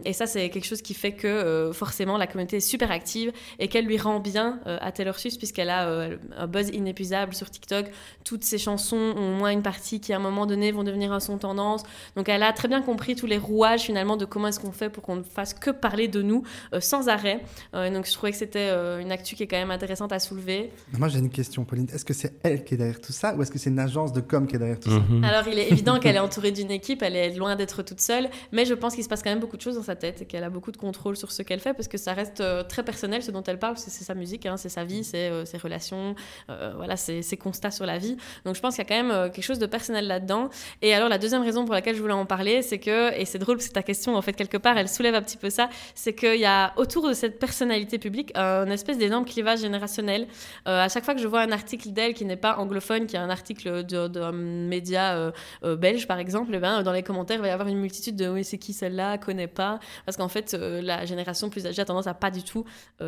et 0.03 0.13
ça, 0.13 0.25
c'est 0.25 0.49
quelque 0.49 0.65
chose 0.65 0.81
qui 0.81 0.93
fait 0.93 1.13
que 1.13 1.71
forcément 1.73 2.17
la 2.17 2.27
communauté 2.27 2.57
est 2.57 2.59
super 2.59 2.91
active 2.91 3.31
et 3.59 3.67
qu'elle 3.67 3.85
lui 3.85 3.97
rend 3.97 4.19
bien 4.19 4.59
à 4.65 4.91
Taylor 4.91 5.17
Swift 5.17 5.37
puisqu'elle 5.37 5.69
a 5.69 6.09
un 6.37 6.47
buzz 6.47 6.69
inépuisable 6.69 7.33
sur 7.33 7.49
TikTok. 7.49 7.85
Toutes 8.25 8.43
ses 8.43 8.57
chansons 8.57 8.97
ont 8.97 9.35
au 9.35 9.37
moins 9.37 9.51
une 9.51 9.63
partie 9.63 10.01
qui 10.01 10.11
à 10.11 10.17
un 10.17 10.19
moment 10.19 10.45
donné 10.45 10.71
vont 10.71 10.83
devenir 10.83 11.13
un 11.13 11.19
son 11.21 11.37
tendance. 11.37 11.83
Donc 12.15 12.29
elle 12.29 12.43
a 12.43 12.53
très 12.53 12.67
bien 12.67 12.81
compris 12.81 13.15
tous 13.15 13.27
les 13.27 13.37
rouages 13.37 13.81
finalement 13.81 14.17
de 14.17 14.25
comment 14.25 14.47
est-ce 14.47 14.59
qu'on 14.59 14.71
fait 14.71 14.89
pour 14.89 15.03
qu'on 15.03 15.15
ne 15.15 15.23
fasse 15.23 15.53
que 15.53 15.71
parler 15.71 16.07
de 16.07 16.21
nous 16.21 16.43
euh, 16.73 16.79
sans 16.79 17.09
arrêt. 17.09 17.41
Euh, 17.73 17.89
donc 17.91 18.05
je 18.07 18.13
trouvais 18.13 18.31
que 18.31 18.37
c'était 18.37 18.69
euh, 18.71 18.99
une 18.99 19.11
actu 19.11 19.35
qui 19.35 19.43
est 19.43 19.47
quand 19.47 19.57
même 19.57 19.71
intéressante 19.71 20.11
à 20.11 20.19
soulever. 20.19 20.71
Moi 20.97 21.07
j'ai 21.07 21.19
une 21.19 21.29
question, 21.29 21.65
Pauline. 21.65 21.87
Est-ce 21.93 22.05
que 22.05 22.13
c'est 22.13 22.33
elle 22.43 22.63
qui 22.63 22.75
est 22.75 22.77
derrière 22.77 23.01
tout 23.01 23.13
ça 23.13 23.35
ou 23.35 23.41
est-ce 23.41 23.51
que 23.51 23.59
c'est 23.59 23.69
une 23.69 23.79
agence 23.79 24.13
de 24.13 24.21
com 24.21 24.47
qui 24.47 24.55
est 24.55 24.59
derrière 24.59 24.79
tout 24.79 24.89
ça? 24.89 24.99
Mhm. 24.99 25.23
Alors 25.23 25.47
il 25.47 25.57
est 25.59 25.71
évident 25.71 25.99
qu'elle 26.01 26.15
est 26.15 26.19
entourée 26.19 26.51
d'une 26.51 26.71
équipe, 26.71 27.01
elle 27.01 27.15
est 27.15 27.35
loin 27.35 27.55
d'être 27.55 27.83
toute 27.83 28.01
seule, 28.01 28.29
mais 28.51 28.65
je 28.65 28.73
pense 28.73 28.95
qu'il 28.95 29.03
se 29.03 29.09
passe 29.09 29.23
quand 29.23 29.29
même 29.29 29.39
beaucoup 29.39 29.57
de 29.57 29.61
choses 29.61 29.75
dans 29.75 29.83
sa 29.83 29.95
tête 29.95 30.21
et 30.21 30.25
qu'elle 30.25 30.43
a 30.43 30.49
beaucoup 30.49 30.71
de 30.71 30.77
contrôle 30.77 31.17
sur 31.17 31.31
ce 31.31 31.41
qu'elle 31.41 31.59
fait 31.59 31.73
parce 31.73 31.87
que 31.87 31.97
ça 31.97 32.13
reste 32.13 32.43
très 32.67 32.83
personnel 32.83 33.23
ce 33.23 33.31
dont 33.31 33.43
elle 33.43 33.59
parle, 33.59 33.77
c'est 33.77 33.89
sa 33.89 34.15
musique, 34.15 34.45
hein, 34.45 34.57
c'est 34.57 34.69
sa 34.69 34.83
vie, 34.83 35.03
c'est 35.03 35.45
ses 35.45 35.57
relations, 35.57 36.15
voilà, 36.47 36.97
ses, 36.97 37.21
ses, 37.21 37.37
constats 37.37 37.71
sur 37.71 37.85
la 37.85 37.97
vie. 37.97 38.17
Donc 38.45 38.55
je 38.55 38.61
pense 38.61 38.75
qu'il 38.75 38.83
y 38.83 38.87
a 38.87 38.89
quand 38.89 39.03
même 39.03 39.31
quelque 39.31 39.43
chose 39.43 39.59
de 39.59 39.65
personnel 39.65 40.07
là-dedans. 40.07 40.49
Et 40.81 40.93
alors, 40.93 41.00
la 41.09 41.17
deuxième 41.17 41.41
raison 41.41 41.65
pour 41.65 41.73
laquelle 41.73 41.95
je 41.95 42.01
voulais 42.01 42.13
en 42.13 42.25
parler, 42.25 42.61
c'est 42.61 42.79
que, 42.79 43.13
et 43.17 43.25
c'est 43.25 43.39
drôle 43.39 43.57
parce 43.57 43.67
que 43.67 43.73
ta 43.73 43.83
question, 43.83 44.15
en 44.15 44.21
fait, 44.21 44.33
quelque 44.33 44.57
part, 44.57 44.77
elle 44.77 44.87
soulève 44.87 45.15
un 45.15 45.21
petit 45.21 45.37
peu 45.37 45.49
ça, 45.49 45.69
c'est 45.95 46.13
qu'il 46.13 46.39
y 46.39 46.45
a 46.45 46.73
autour 46.77 47.07
de 47.07 47.13
cette 47.13 47.39
personnalité 47.39 47.99
publique 47.99 48.31
un 48.35 48.69
espèce 48.69 48.97
d'énorme 48.97 49.25
clivage 49.25 49.59
générationnel. 49.59 50.27
Euh, 50.67 50.83
à 50.83 50.89
chaque 50.89 51.05
fois 51.05 51.13
que 51.13 51.21
je 51.21 51.27
vois 51.27 51.41
un 51.41 51.51
article 51.51 51.91
d'elle 51.91 52.13
qui 52.13 52.25
n'est 52.25 52.37
pas 52.37 52.57
anglophone, 52.57 53.07
qui 53.07 53.15
est 53.15 53.19
un 53.19 53.29
article 53.29 53.83
d'un 53.83 54.31
média 54.31 55.15
euh, 55.15 55.31
euh, 55.63 55.75
belge, 55.75 56.07
par 56.07 56.19
exemple, 56.19 56.51
eh 56.53 56.59
ben, 56.59 56.83
dans 56.83 56.93
les 56.93 57.03
commentaires, 57.03 57.37
il 57.37 57.41
va 57.41 57.47
y 57.47 57.51
avoir 57.51 57.67
une 57.67 57.79
multitude 57.79 58.15
de 58.15 58.27
oui, 58.27 58.43
c'est 58.43 58.57
qui 58.57 58.73
celle-là, 58.73 59.17
connaît 59.17 59.47
pas. 59.47 59.79
Parce 60.05 60.17
qu'en 60.17 60.29
fait, 60.29 60.53
la 60.53 61.05
génération 61.05 61.49
plus 61.49 61.65
âgée 61.65 61.81
a 61.81 61.85
tendance 61.85 62.07
à 62.07 62.13
pas 62.13 62.31
du 62.31 62.43
tout 62.43 62.65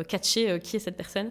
catcher 0.08 0.58
qui 0.60 0.76
est 0.76 0.80
cette 0.80 0.96
personne. 0.96 1.30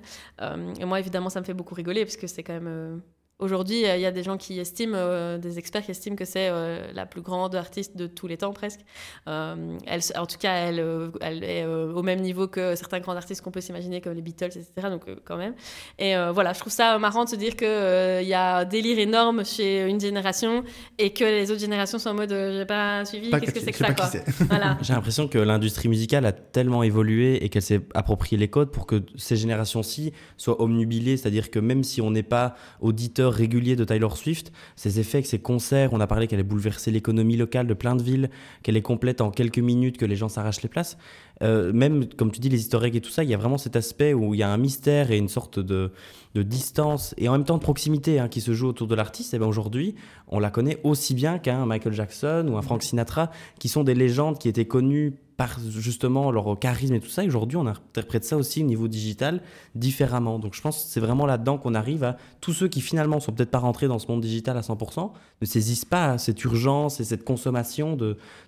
et 0.79 0.85
moi, 0.85 0.99
évidemment, 0.99 1.29
ça 1.29 1.39
me 1.39 1.45
fait 1.45 1.53
beaucoup 1.53 1.75
rigoler 1.75 2.05
parce 2.05 2.17
que 2.17 2.27
c'est 2.27 2.43
quand 2.43 2.53
même 2.53 3.01
Aujourd'hui, 3.39 3.81
il 3.81 3.99
y 3.99 4.05
a 4.05 4.11
des 4.11 4.21
gens 4.21 4.37
qui 4.37 4.59
estiment, 4.59 4.95
euh, 4.95 5.39
des 5.39 5.57
experts 5.57 5.83
qui 5.83 5.91
estiment 5.91 6.15
que 6.15 6.23
c'est 6.23 6.49
euh, 6.49 6.91
la 6.93 7.07
plus 7.07 7.21
grande 7.21 7.55
artiste 7.55 7.97
de 7.97 8.05
tous 8.05 8.27
les 8.27 8.37
temps 8.37 8.53
presque. 8.53 8.81
Euh, 9.27 9.77
elle, 9.87 10.01
en 10.15 10.27
tout 10.27 10.37
cas, 10.37 10.53
elle, 10.53 11.11
elle 11.19 11.43
est 11.43 11.65
au 11.65 12.03
même 12.03 12.21
niveau 12.21 12.47
que 12.47 12.75
certains 12.75 12.99
grands 12.99 13.15
artistes 13.15 13.41
qu'on 13.41 13.51
peut 13.51 13.59
s'imaginer, 13.59 14.01
comme 14.01 14.13
les 14.13 14.21
Beatles, 14.21 14.45
etc. 14.45 14.87
Donc 14.89 15.05
quand 15.25 15.35
même. 15.35 15.55
Et 15.97 16.13
voilà, 16.31 16.53
je 16.53 16.59
trouve 16.59 16.71
ça 16.71 16.99
marrant 16.99 17.25
de 17.25 17.29
se 17.29 17.35
dire 17.35 17.55
qu'il 17.55 17.67
il 17.67 18.27
y 18.27 18.33
a 18.35 18.57
un 18.57 18.65
délire 18.65 18.99
énorme 18.99 19.43
chez 19.43 19.87
une 19.89 19.99
génération 19.99 20.63
et 20.99 21.11
que 21.11 21.23
les 21.23 21.49
autres 21.49 21.59
générations 21.59 21.97
sont 21.97 22.11
en 22.11 22.13
mode 22.13 22.29
j'ai 22.29 22.65
pas 22.65 23.03
suivi, 23.03 23.31
qu'est-ce 23.31 23.51
que 23.51 23.59
c'est 23.59 23.71
que 23.71 23.77
ça 23.77 23.93
quoi. 23.93 24.09
voilà. 24.47 24.77
J'ai 24.81 24.93
l'impression 24.93 25.27
que 25.27 25.39
l'industrie 25.39 25.89
musicale 25.89 26.25
a 26.25 26.31
tellement 26.31 26.83
évolué 26.83 27.43
et 27.43 27.49
qu'elle 27.49 27.61
s'est 27.61 27.81
approprié 27.93 28.37
les 28.37 28.47
codes 28.47 28.71
pour 28.71 28.85
que 28.85 29.01
ces 29.15 29.35
générations-ci 29.35 30.13
soient 30.37 30.61
omnubilées, 30.61 31.17
c'est-à-dire 31.17 31.49
que 31.49 31.59
même 31.59 31.83
si 31.83 31.99
on 32.01 32.11
n'est 32.11 32.23
pas 32.23 32.55
auditeur 32.79 33.22
régulier 33.31 33.75
de 33.75 33.83
Taylor 33.83 34.17
Swift, 34.17 34.51
ses 34.75 34.99
effets 34.99 35.21
ses 35.23 35.39
concerts, 35.39 35.93
on 35.93 35.99
a 35.99 36.07
parlé 36.07 36.27
qu'elle 36.27 36.39
a 36.39 36.43
bouleversé 36.43 36.91
l'économie 36.91 37.37
locale 37.37 37.67
de 37.67 37.73
plein 37.73 37.95
de 37.95 38.03
villes, 38.03 38.29
qu'elle 38.61 38.77
est 38.77 38.81
complète 38.81 39.21
en 39.21 39.31
quelques 39.31 39.59
minutes, 39.59 39.97
que 39.97 40.05
les 40.05 40.15
gens 40.15 40.29
s'arrachent 40.29 40.61
les 40.61 40.69
places. 40.69 40.97
Euh, 41.41 41.73
même, 41.73 42.07
comme 42.13 42.31
tu 42.31 42.39
dis, 42.39 42.49
les 42.49 42.59
historiques 42.59 42.95
et 42.95 43.01
tout 43.01 43.09
ça, 43.09 43.23
il 43.23 43.29
y 43.29 43.33
a 43.33 43.37
vraiment 43.37 43.57
cet 43.57 43.75
aspect 43.75 44.13
où 44.13 44.33
il 44.33 44.39
y 44.39 44.43
a 44.43 44.49
un 44.49 44.57
mystère 44.57 45.11
et 45.11 45.17
une 45.17 45.29
sorte 45.29 45.59
de, 45.59 45.91
distance 46.35 47.13
et 47.17 47.29
en 47.29 47.33
même 47.33 47.45
temps 47.45 47.57
de 47.57 47.63
proximité 47.63 48.19
hein, 48.19 48.27
qui 48.27 48.41
se 48.41 48.53
joue 48.53 48.67
autour 48.67 48.87
de 48.87 48.95
l'artiste. 48.95 49.33
Et 49.33 49.39
bien 49.39 49.47
aujourd'hui, 49.47 49.95
on 50.27 50.39
la 50.39 50.49
connaît 50.49 50.79
aussi 50.83 51.13
bien 51.13 51.37
qu'un 51.37 51.65
Michael 51.65 51.93
Jackson 51.93 52.47
ou 52.49 52.57
un 52.57 52.61
Frank 52.61 52.81
Sinatra, 52.81 53.29
qui 53.59 53.69
sont 53.69 53.83
des 53.83 53.95
légendes 53.95 54.39
qui 54.39 54.49
étaient 54.49 54.65
connues 54.65 55.13
par 55.37 55.59
justement 55.59 56.31
leur 56.31 56.57
charisme 56.59 56.93
et 56.93 56.99
tout 56.99 57.09
ça. 57.09 57.23
Et 57.23 57.27
aujourd'hui, 57.27 57.57
on 57.57 57.65
interprète 57.65 58.23
ça 58.23 58.37
aussi 58.37 58.63
au 58.63 58.65
niveau 58.65 58.87
digital 58.87 59.41
différemment. 59.75 60.39
Donc 60.39 60.53
je 60.53 60.61
pense 60.61 60.83
que 60.83 60.89
c'est 60.89 60.99
vraiment 60.99 61.25
là-dedans 61.25 61.57
qu'on 61.57 61.73
arrive 61.73 62.03
à 62.03 62.17
tous 62.41 62.53
ceux 62.53 62.67
qui 62.67 62.81
finalement 62.81 63.19
sont 63.19 63.31
peut-être 63.31 63.51
pas 63.51 63.59
rentrés 63.59 63.87
dans 63.87 63.99
ce 63.99 64.07
monde 64.07 64.21
digital 64.21 64.57
à 64.57 64.61
100%, 64.61 65.11
ne 65.41 65.45
saisissent 65.45 65.85
pas 65.85 66.17
cette 66.17 66.43
urgence 66.43 66.99
et 66.99 67.03
cette 67.03 67.23
consommation 67.23 67.97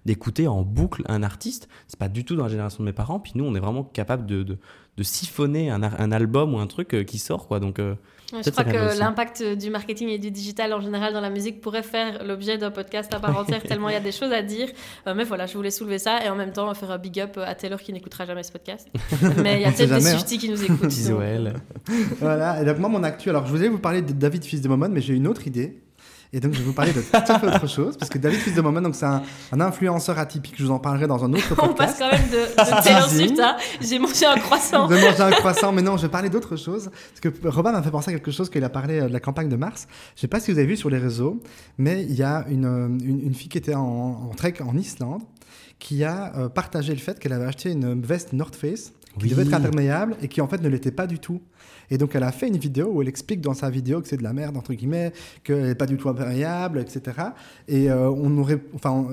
d'écouter 0.06 0.48
en 0.48 0.62
boucle 0.62 1.04
un 1.08 1.24
artiste. 1.24 1.68
C'est 1.88 2.00
pas 2.00 2.10
du 2.10 2.24
tout 2.24 2.36
dans 2.36 2.44
la 2.44 2.50
génération 2.50 2.84
de 2.84 2.86
mes 2.86 2.94
parents. 2.94 3.20
Puis 3.20 3.34
nous, 3.36 3.46
on 3.46 3.56
est 3.56 3.60
vraiment 3.60 3.84
capable 3.84 4.26
de, 4.26 4.58
siphonner 5.04 5.70
un, 5.70 5.84
un, 5.84 6.12
album 6.12 6.54
ou 6.54 6.60
un 6.60 6.68
truc 6.68 6.94
euh, 6.94 7.04
qui 7.04 7.20
sort. 7.20 7.48
quoi. 7.48 7.60
Donc 7.60 7.80
euh, 7.80 7.96
je 8.44 8.50
crois 8.50 8.64
que 8.64 8.98
l'impact 8.98 9.44
du 9.44 9.70
marketing 9.70 10.10
et 10.10 10.18
du 10.18 10.32
digital 10.32 10.74
en 10.74 10.82
général 10.82 11.14
dans 11.14 11.22
la 11.22 11.30
musique 11.30 11.62
pourrait 11.62 11.84
faire 11.84 12.24
l'objet 12.24 12.58
d'un 12.58 12.72
podcast 12.72 13.14
à 13.14 13.20
part 13.20 13.38
entière, 13.38 13.62
tellement 13.64 13.90
il 13.90 13.94
y 13.94 13.98
a 13.98 14.02
des 14.02 14.12
choses 14.12 14.32
à 14.32 14.42
dire. 14.42 14.70
Euh, 15.08 15.14
mais 15.16 15.24
voilà, 15.24 15.46
je 15.46 15.56
voulais 15.56 15.72
soulever 15.72 16.00
ça 16.00 16.24
et 16.26 16.30
en 16.30 16.36
même 16.36 16.52
temps 16.52 16.74
faire 16.74 16.90
un 16.90 16.98
big 16.98 17.20
up 17.20 17.38
à 17.38 17.54
Taylor 17.54 17.80
qui 17.80 17.92
n'écoutera 17.94 18.26
jamais 18.26 18.44
ce 18.44 18.52
podcast. 18.52 18.88
mais 19.44 19.56
il 19.56 19.62
y 19.62 19.66
a 19.66 19.72
peut-être 19.72 19.98
des 19.98 20.08
hein. 20.08 20.38
qui 20.38 20.50
nous 20.50 20.64
écoutent. 20.64 20.92
voilà, 22.20 22.62
et 22.62 22.66
donc 22.66 22.80
moi, 22.80 22.90
mon 22.90 23.04
actu, 23.04 23.30
alors 23.30 23.46
je 23.46 23.52
voulais 23.52 23.68
vous 23.68 23.78
parler 23.78 24.02
de 24.02 24.14
David 24.14 24.44
Fils 24.44 24.62
de 24.62 24.68
Momon, 24.68 24.90
mais 24.90 25.02
j'ai 25.02 25.14
une 25.14 25.28
autre 25.28 25.48
idée. 25.48 25.80
Et 26.34 26.40
donc, 26.40 26.54
je 26.54 26.60
vais 26.60 26.66
vous 26.66 26.74
parler 26.74 26.94
de 26.94 27.02
tout 27.02 27.08
à 27.14 27.40
fait 27.40 27.48
autre 27.48 27.68
chose, 27.68 27.98
parce 27.98 28.10
que 28.10 28.18
David 28.18 28.40
Fils 28.40 28.56
de 28.56 28.62
Moment, 28.62 28.82
donc 28.82 28.96
c'est 28.96 29.06
un, 29.06 29.22
influenceur 29.60 30.20
atypique. 30.20 30.56
Je 30.58 30.66
vous 30.66 30.72
en 30.72 30.80
parlerai 30.80 31.08
dans 31.08 31.24
un 31.24 31.34
autre 31.34 31.56
podcast. 31.56 31.72
On 31.72 31.74
passe 31.74 32.00
quand 32.00 32.12
même 32.12 32.30
de, 32.30 32.38
de 32.38 32.84
Taylor 32.84 33.10
Swift 33.10 33.42
j'ai 33.82 34.00
mangé 34.00 34.26
un 34.26 34.38
croissant. 34.38 34.88
de 34.88 34.96
manger 34.96 35.22
un 35.22 35.32
croissant, 35.32 35.72
mais 35.72 35.82
non, 35.82 35.98
je 35.98 36.04
vais 36.04 36.10
parler 36.10 36.30
d'autre 36.30 36.56
chose. 36.56 36.90
Parce 36.92 37.36
que 37.36 37.48
Robin 37.48 37.72
m'a 37.72 37.82
fait 37.82 37.92
penser 37.92 38.12
à 38.12 38.14
quelque 38.14 38.32
chose 38.32 38.50
qu'il 38.50 38.64
a 38.64 38.70
parlé 38.70 39.00
euh, 39.00 39.08
de 39.08 39.14
la 39.14 39.20
campagne 39.20 39.50
de 39.50 39.56
mars. 39.56 39.88
Je 40.16 40.22
sais 40.22 40.28
pas 40.28 40.40
si 40.40 40.52
vous 40.52 40.58
avez 40.58 40.68
vu 40.68 40.78
sur 40.78 40.90
les 40.90 40.98
réseaux, 40.98 41.42
mais 41.78 42.04
il 42.04 42.16
y 42.16 42.24
a 42.24 42.46
une, 42.50 42.66
une, 42.66 43.22
une 43.22 43.34
fille 43.34 43.50
qui 43.50 43.58
était 43.58 43.76
en, 43.76 44.30
en, 44.30 44.36
trek 44.36 44.56
en 44.66 44.78
Islande 44.78 45.22
qui 45.80 46.04
a 46.04 46.34
euh, 46.38 46.50
partagé 46.50 46.94
le 46.94 47.00
fait 47.00 47.20
qu'elle 47.20 47.34
avait 47.34 47.46
acheté 47.46 47.72
une 47.72 48.02
veste 48.02 48.34
North 48.34 48.56
Face 48.56 48.94
qui 49.20 49.28
devait 49.30 49.44
être 49.44 49.54
imperméable 49.54 50.16
et 50.22 50.28
qui 50.28 50.42
en 50.42 50.48
fait 50.48 50.62
ne 50.62 50.70
l'était 50.70 50.92
pas 50.92 51.08
du 51.08 51.20
tout. 51.20 51.42
Et 51.90 51.98
donc 51.98 52.16
elle 52.16 52.24
a 52.24 52.32
fait 52.32 52.48
une 52.48 52.58
vidéo 52.58 52.92
où 52.92 53.02
elle 53.02 53.08
explique 53.08 53.42
dans 53.42 53.54
sa 53.54 53.70
vidéo 53.70 54.02
que 54.02 54.08
c'est 54.08 54.18
de 54.18 54.24
la 54.24 54.34
merde 54.34 54.58
entre 54.58 54.74
guillemets, 54.74 55.14
qu'elle 55.44 55.64
n'est 55.64 55.76
pas 55.76 55.86
du 55.86 55.98
tout 55.98 56.10
imperméable, 56.10 56.80
etc. 56.80 57.02
Et 57.68 57.92
euh, 57.92 58.10
on 58.10 58.38
aurait, 58.38 58.60
enfin, 58.74 59.08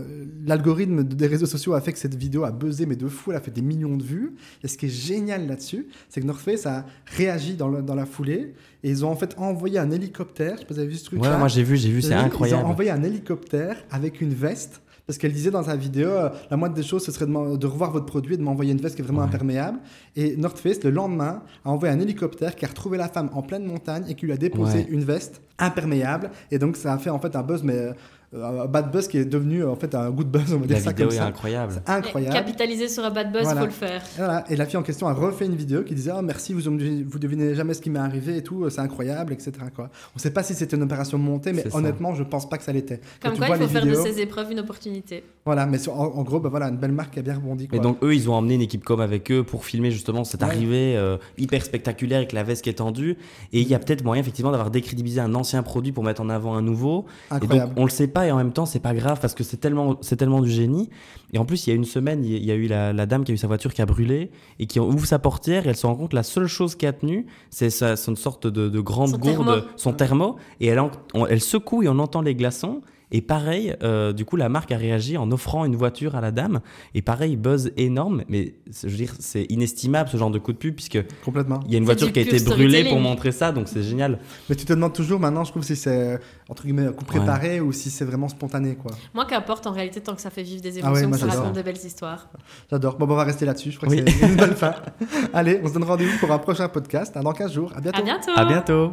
l'algorithme 0.46 1.02
des 1.04 1.26
réseaux 1.26 1.46
sociaux 1.46 1.74
a 1.74 1.80
fait 1.80 1.92
que 1.92 1.98
cette 1.98 2.14
vidéo 2.14 2.44
a 2.44 2.50
buzzé 2.50 2.86
mais 2.86 2.96
de 2.96 3.08
fou, 3.08 3.30
elle 3.30 3.36
a 3.36 3.40
fait 3.40 3.50
des 3.50 3.62
millions 3.62 3.96
de 3.96 4.02
vues. 4.02 4.34
Et 4.62 4.68
ce 4.68 4.78
qui 4.78 4.86
est 4.86 4.90
génial 4.90 5.46
là-dessus, 5.46 5.88
c'est 6.08 6.20
que 6.20 6.26
North 6.26 6.40
Face 6.40 6.66
a 6.66 6.86
réagi 7.06 7.54
dans, 7.54 7.70
dans 7.70 7.94
la 7.94 8.06
foulée 8.06 8.54
et 8.82 8.90
ils 8.90 9.04
ont 9.04 9.10
en 9.10 9.16
fait 9.16 9.34
envoyé 9.38 9.78
un 9.78 9.90
hélicoptère. 9.90 10.54
Je 10.54 10.60
sais 10.60 10.64
pas 10.64 10.74
si 10.74 10.74
vous 10.74 10.80
avez 10.80 10.88
vu 10.88 10.96
ce 10.96 11.04
truc. 11.04 11.22
Ouais, 11.22 11.38
moi 11.38 11.48
j'ai 11.48 11.62
vu, 11.62 11.76
j'ai 11.76 11.90
vu, 11.90 12.02
c'est 12.02 12.14
incroyable. 12.14 12.62
Ils 12.62 12.66
ont 12.66 12.70
envoyé 12.70 12.90
un 12.90 13.02
hélicoptère 13.02 13.76
avec 13.90 14.20
une 14.20 14.34
veste 14.34 14.82
parce 15.06 15.18
qu'elle 15.18 15.32
disait 15.32 15.50
dans 15.50 15.64
sa 15.64 15.76
vidéo, 15.76 16.08
euh, 16.08 16.30
la 16.50 16.56
moindre 16.56 16.74
des 16.74 16.82
choses, 16.82 17.04
ce 17.04 17.12
serait 17.12 17.26
de, 17.26 17.66
revoir 17.66 17.90
votre 17.90 18.06
produit 18.06 18.34
et 18.34 18.36
de 18.36 18.42
m'envoyer 18.42 18.72
une 18.72 18.80
veste 18.80 18.94
qui 18.94 19.02
est 19.02 19.04
vraiment 19.04 19.22
imperméable. 19.22 19.78
Et 20.16 20.36
North 20.36 20.58
Face, 20.58 20.82
le 20.84 20.90
lendemain, 20.90 21.42
a 21.64 21.70
envoyé 21.70 21.92
un 21.94 22.00
hélicoptère 22.00 22.54
qui 22.54 22.64
a 22.64 22.68
retrouvé 22.68 22.98
la 22.98 23.08
femme 23.08 23.30
en 23.32 23.42
pleine 23.42 23.64
montagne 23.64 24.04
et 24.08 24.14
qui 24.14 24.26
lui 24.26 24.32
a 24.32 24.36
déposé 24.36 24.86
une 24.88 25.04
veste 25.04 25.40
imperméable. 25.58 26.30
Et 26.50 26.58
donc, 26.58 26.76
ça 26.76 26.92
a 26.92 26.98
fait 26.98 27.10
en 27.10 27.18
fait 27.18 27.34
un 27.34 27.42
buzz, 27.42 27.62
mais 27.62 27.76
euh, 27.76 27.92
un 28.34 28.66
bad 28.66 28.90
buzz 28.90 29.08
qui 29.08 29.18
est 29.18 29.24
devenu 29.24 29.64
en 29.64 29.76
fait 29.76 29.94
un 29.94 30.10
good 30.10 30.28
buzz, 30.28 30.52
on 30.54 30.58
va 30.58 30.66
dire 30.66 30.76
la 30.76 30.82
ça 30.82 30.90
vidéo 30.90 31.08
comme 31.08 31.16
est 31.16 31.18
ça. 31.18 31.26
incroyable. 31.26 31.82
incroyable. 31.86 32.34
capitaliser 32.34 32.88
sur 32.88 33.04
un 33.04 33.10
bad 33.10 33.30
buzz, 33.30 33.46
il 33.50 33.58
faut 33.58 33.64
le 33.64 33.70
faire. 33.70 34.02
Et, 34.02 34.18
voilà. 34.18 34.44
et 34.48 34.56
la 34.56 34.64
fille 34.66 34.78
en 34.78 34.82
question 34.82 35.06
a 35.06 35.12
refait 35.12 35.46
une 35.46 35.54
vidéo 35.54 35.82
qui 35.82 35.94
disait 35.94 36.12
oh, 36.16 36.22
merci, 36.22 36.54
vous, 36.54 36.62
vous 36.62 37.18
devinez 37.18 37.54
jamais 37.54 37.74
ce 37.74 37.82
qui 37.82 37.90
m'est 37.90 37.98
arrivé 37.98 38.38
et 38.38 38.42
tout, 38.42 38.68
c'est 38.70 38.80
incroyable, 38.80 39.32
etc. 39.32 39.52
Quoi. 39.74 39.90
On 40.14 40.16
ne 40.16 40.20
sait 40.20 40.30
pas 40.30 40.42
si 40.42 40.54
c'était 40.54 40.76
une 40.76 40.82
opération 40.82 41.18
montée, 41.18 41.52
mais 41.52 41.64
honnêtement, 41.74 42.14
je 42.14 42.22
pense 42.22 42.48
pas 42.48 42.56
que 42.56 42.64
ça 42.64 42.72
l'était. 42.72 43.00
Comme 43.20 43.36
quoi, 43.36 43.48
il 43.50 43.56
faut 43.56 43.68
faire 43.68 43.86
de 43.86 43.94
ces 43.94 44.20
épreuves 44.20 44.50
une 44.52 44.60
opportunité. 44.60 45.24
Voilà, 45.44 45.66
mais 45.66 45.78
en, 45.88 46.22
gros, 46.22 46.40
bah, 46.40 46.48
voilà, 46.48 46.68
une 46.68 46.76
belle 46.76 46.92
marque 46.92 47.14
qui 47.14 47.18
a 47.18 47.22
bien 47.22 47.34
rebondi. 47.34 47.68
Quoi. 47.68 47.78
Et 47.78 47.80
donc, 47.80 47.98
eux, 48.02 48.14
ils 48.14 48.30
ont 48.30 48.34
emmené 48.34 48.54
une 48.54 48.62
équipe 48.62 48.84
com 48.84 49.00
avec 49.00 49.30
eux 49.30 49.42
pour 49.42 49.64
filmer 49.64 49.90
justement 49.90 50.24
cette 50.24 50.42
arrivée 50.42 50.96
euh, 50.96 51.18
hyper 51.36 51.64
spectaculaire 51.64 52.18
avec 52.18 52.32
la 52.32 52.44
veste 52.44 52.62
qui 52.62 52.70
est 52.70 52.74
tendue. 52.74 53.16
Et 53.52 53.60
il 53.60 53.68
y 53.68 53.74
a 53.74 53.78
peut-être 53.78 54.04
moyen, 54.04 54.22
effectivement, 54.22 54.52
d'avoir 54.52 54.70
décrédibilisé 54.70 55.20
un 55.20 55.34
ancien 55.34 55.62
produit 55.62 55.92
pour 55.92 56.04
mettre 56.04 56.22
en 56.22 56.28
avant 56.28 56.54
un 56.54 56.62
nouveau. 56.62 57.06
Incroyable. 57.30 57.72
Et 57.72 57.74
donc, 57.74 57.80
on 57.80 57.84
le 57.84 57.90
sait 57.90 58.06
pas 58.06 58.21
et 58.26 58.32
en 58.32 58.36
même 58.36 58.52
temps, 58.52 58.66
c'est 58.66 58.80
pas 58.80 58.94
grave 58.94 59.20
parce 59.20 59.34
que 59.34 59.44
c'est 59.44 59.56
tellement, 59.56 59.96
c'est 60.00 60.16
tellement 60.16 60.40
du 60.40 60.50
génie. 60.50 60.90
Et 61.32 61.38
en 61.38 61.44
plus, 61.44 61.66
il 61.66 61.70
y 61.70 61.72
a 61.72 61.76
une 61.76 61.84
semaine, 61.84 62.24
il 62.24 62.44
y 62.44 62.50
a 62.50 62.54
eu 62.54 62.66
la, 62.66 63.06
dame 63.06 63.24
qui 63.24 63.32
a 63.32 63.34
eu 63.34 63.38
sa 63.38 63.46
voiture 63.46 63.72
qui 63.72 63.82
a 63.82 63.86
brûlé 63.86 64.30
et 64.58 64.66
qui 64.66 64.80
ouvre 64.80 65.06
sa 65.06 65.18
portière 65.18 65.66
et 65.66 65.70
elle 65.70 65.76
se 65.76 65.86
rend 65.86 65.94
compte 65.94 66.12
la 66.12 66.22
seule 66.22 66.46
chose 66.46 66.74
qui 66.74 66.86
a 66.86 66.92
tenu, 66.92 67.26
c'est 67.50 67.82
une 68.06 68.16
sorte 68.16 68.46
de, 68.46 68.80
grande 68.80 69.12
gourde, 69.18 69.66
son 69.76 69.92
thermo, 69.92 70.36
et 70.60 70.66
elle, 70.66 70.80
elle 71.28 71.40
secoue 71.40 71.82
et 71.82 71.88
on 71.88 71.98
entend 71.98 72.22
les 72.22 72.34
glaçons. 72.34 72.82
Et 73.12 73.20
pareil, 73.20 73.76
euh, 73.82 74.12
du 74.12 74.24
coup, 74.24 74.36
la 74.36 74.48
marque 74.48 74.72
a 74.72 74.78
réagi 74.78 75.16
en 75.18 75.30
offrant 75.30 75.64
une 75.64 75.76
voiture 75.76 76.16
à 76.16 76.20
la 76.20 76.30
dame. 76.30 76.60
Et 76.94 77.02
pareil, 77.02 77.36
buzz 77.36 77.70
énorme. 77.76 78.24
Mais 78.28 78.54
je 78.82 78.88
veux 78.88 78.96
dire, 78.96 79.14
c'est 79.18 79.44
inestimable 79.50 80.08
ce 80.08 80.16
genre 80.16 80.30
de 80.30 80.38
coup 80.38 80.52
de 80.52 80.58
pub 80.58 80.74
puisque 80.74 80.98
complètement. 81.24 81.60
Il 81.66 81.72
y 81.72 81.74
a 81.74 81.78
une 81.78 81.84
voiture 81.84 82.10
qui 82.10 82.18
a 82.18 82.22
été 82.22 82.40
brûlée 82.40 82.88
pour 82.88 82.98
montrer 82.98 83.30
ça, 83.30 83.52
donc 83.52 83.68
c'est 83.68 83.82
génial. 83.82 84.18
Mais 84.48 84.56
tu 84.56 84.64
te 84.64 84.72
demandes 84.72 84.94
toujours 84.94 85.20
maintenant, 85.20 85.44
je 85.44 85.50
trouve, 85.50 85.62
si 85.62 85.76
c'est 85.76 86.18
entre 86.48 86.64
guillemets 86.64 86.90
coup 86.92 87.04
préparé 87.04 87.60
ou 87.60 87.72
si 87.72 87.90
c'est 87.90 88.04
vraiment 88.04 88.28
spontané, 88.28 88.74
quoi. 88.74 88.92
Moi, 89.14 89.26
qu'importe 89.26 89.66
en 89.66 89.72
réalité, 89.72 90.00
tant 90.00 90.14
que 90.14 90.20
ça 90.22 90.30
fait 90.30 90.42
vivre 90.42 90.62
des 90.62 90.78
ah 90.78 90.86
émotions, 90.86 91.10
que 91.10 91.18
ça 91.18 91.26
raconte 91.26 91.56
de 91.56 91.62
belles 91.62 91.84
histoires. 91.84 92.28
J'adore. 92.70 92.96
Bon, 92.96 93.06
on 93.08 93.14
va 93.14 93.24
rester 93.24 93.44
là-dessus. 93.44 93.72
Je 93.72 93.76
crois 93.76 93.88
que 93.88 93.96
c'est 93.96 94.26
une 94.26 94.36
bonne 94.36 94.54
fin. 94.54 94.74
Allez, 95.34 95.60
on 95.62 95.68
se 95.68 95.74
donne 95.74 95.84
rendez-vous 95.84 96.18
pour 96.18 96.32
un 96.32 96.38
prochain 96.38 96.68
podcast 96.68 97.14
dans 97.14 97.32
15 97.32 97.52
jours. 97.52 97.72
À 97.76 97.80
bientôt. 97.80 97.98
À 97.98 98.02
bientôt. 98.02 98.32
À 98.34 98.44
bientôt. 98.44 98.92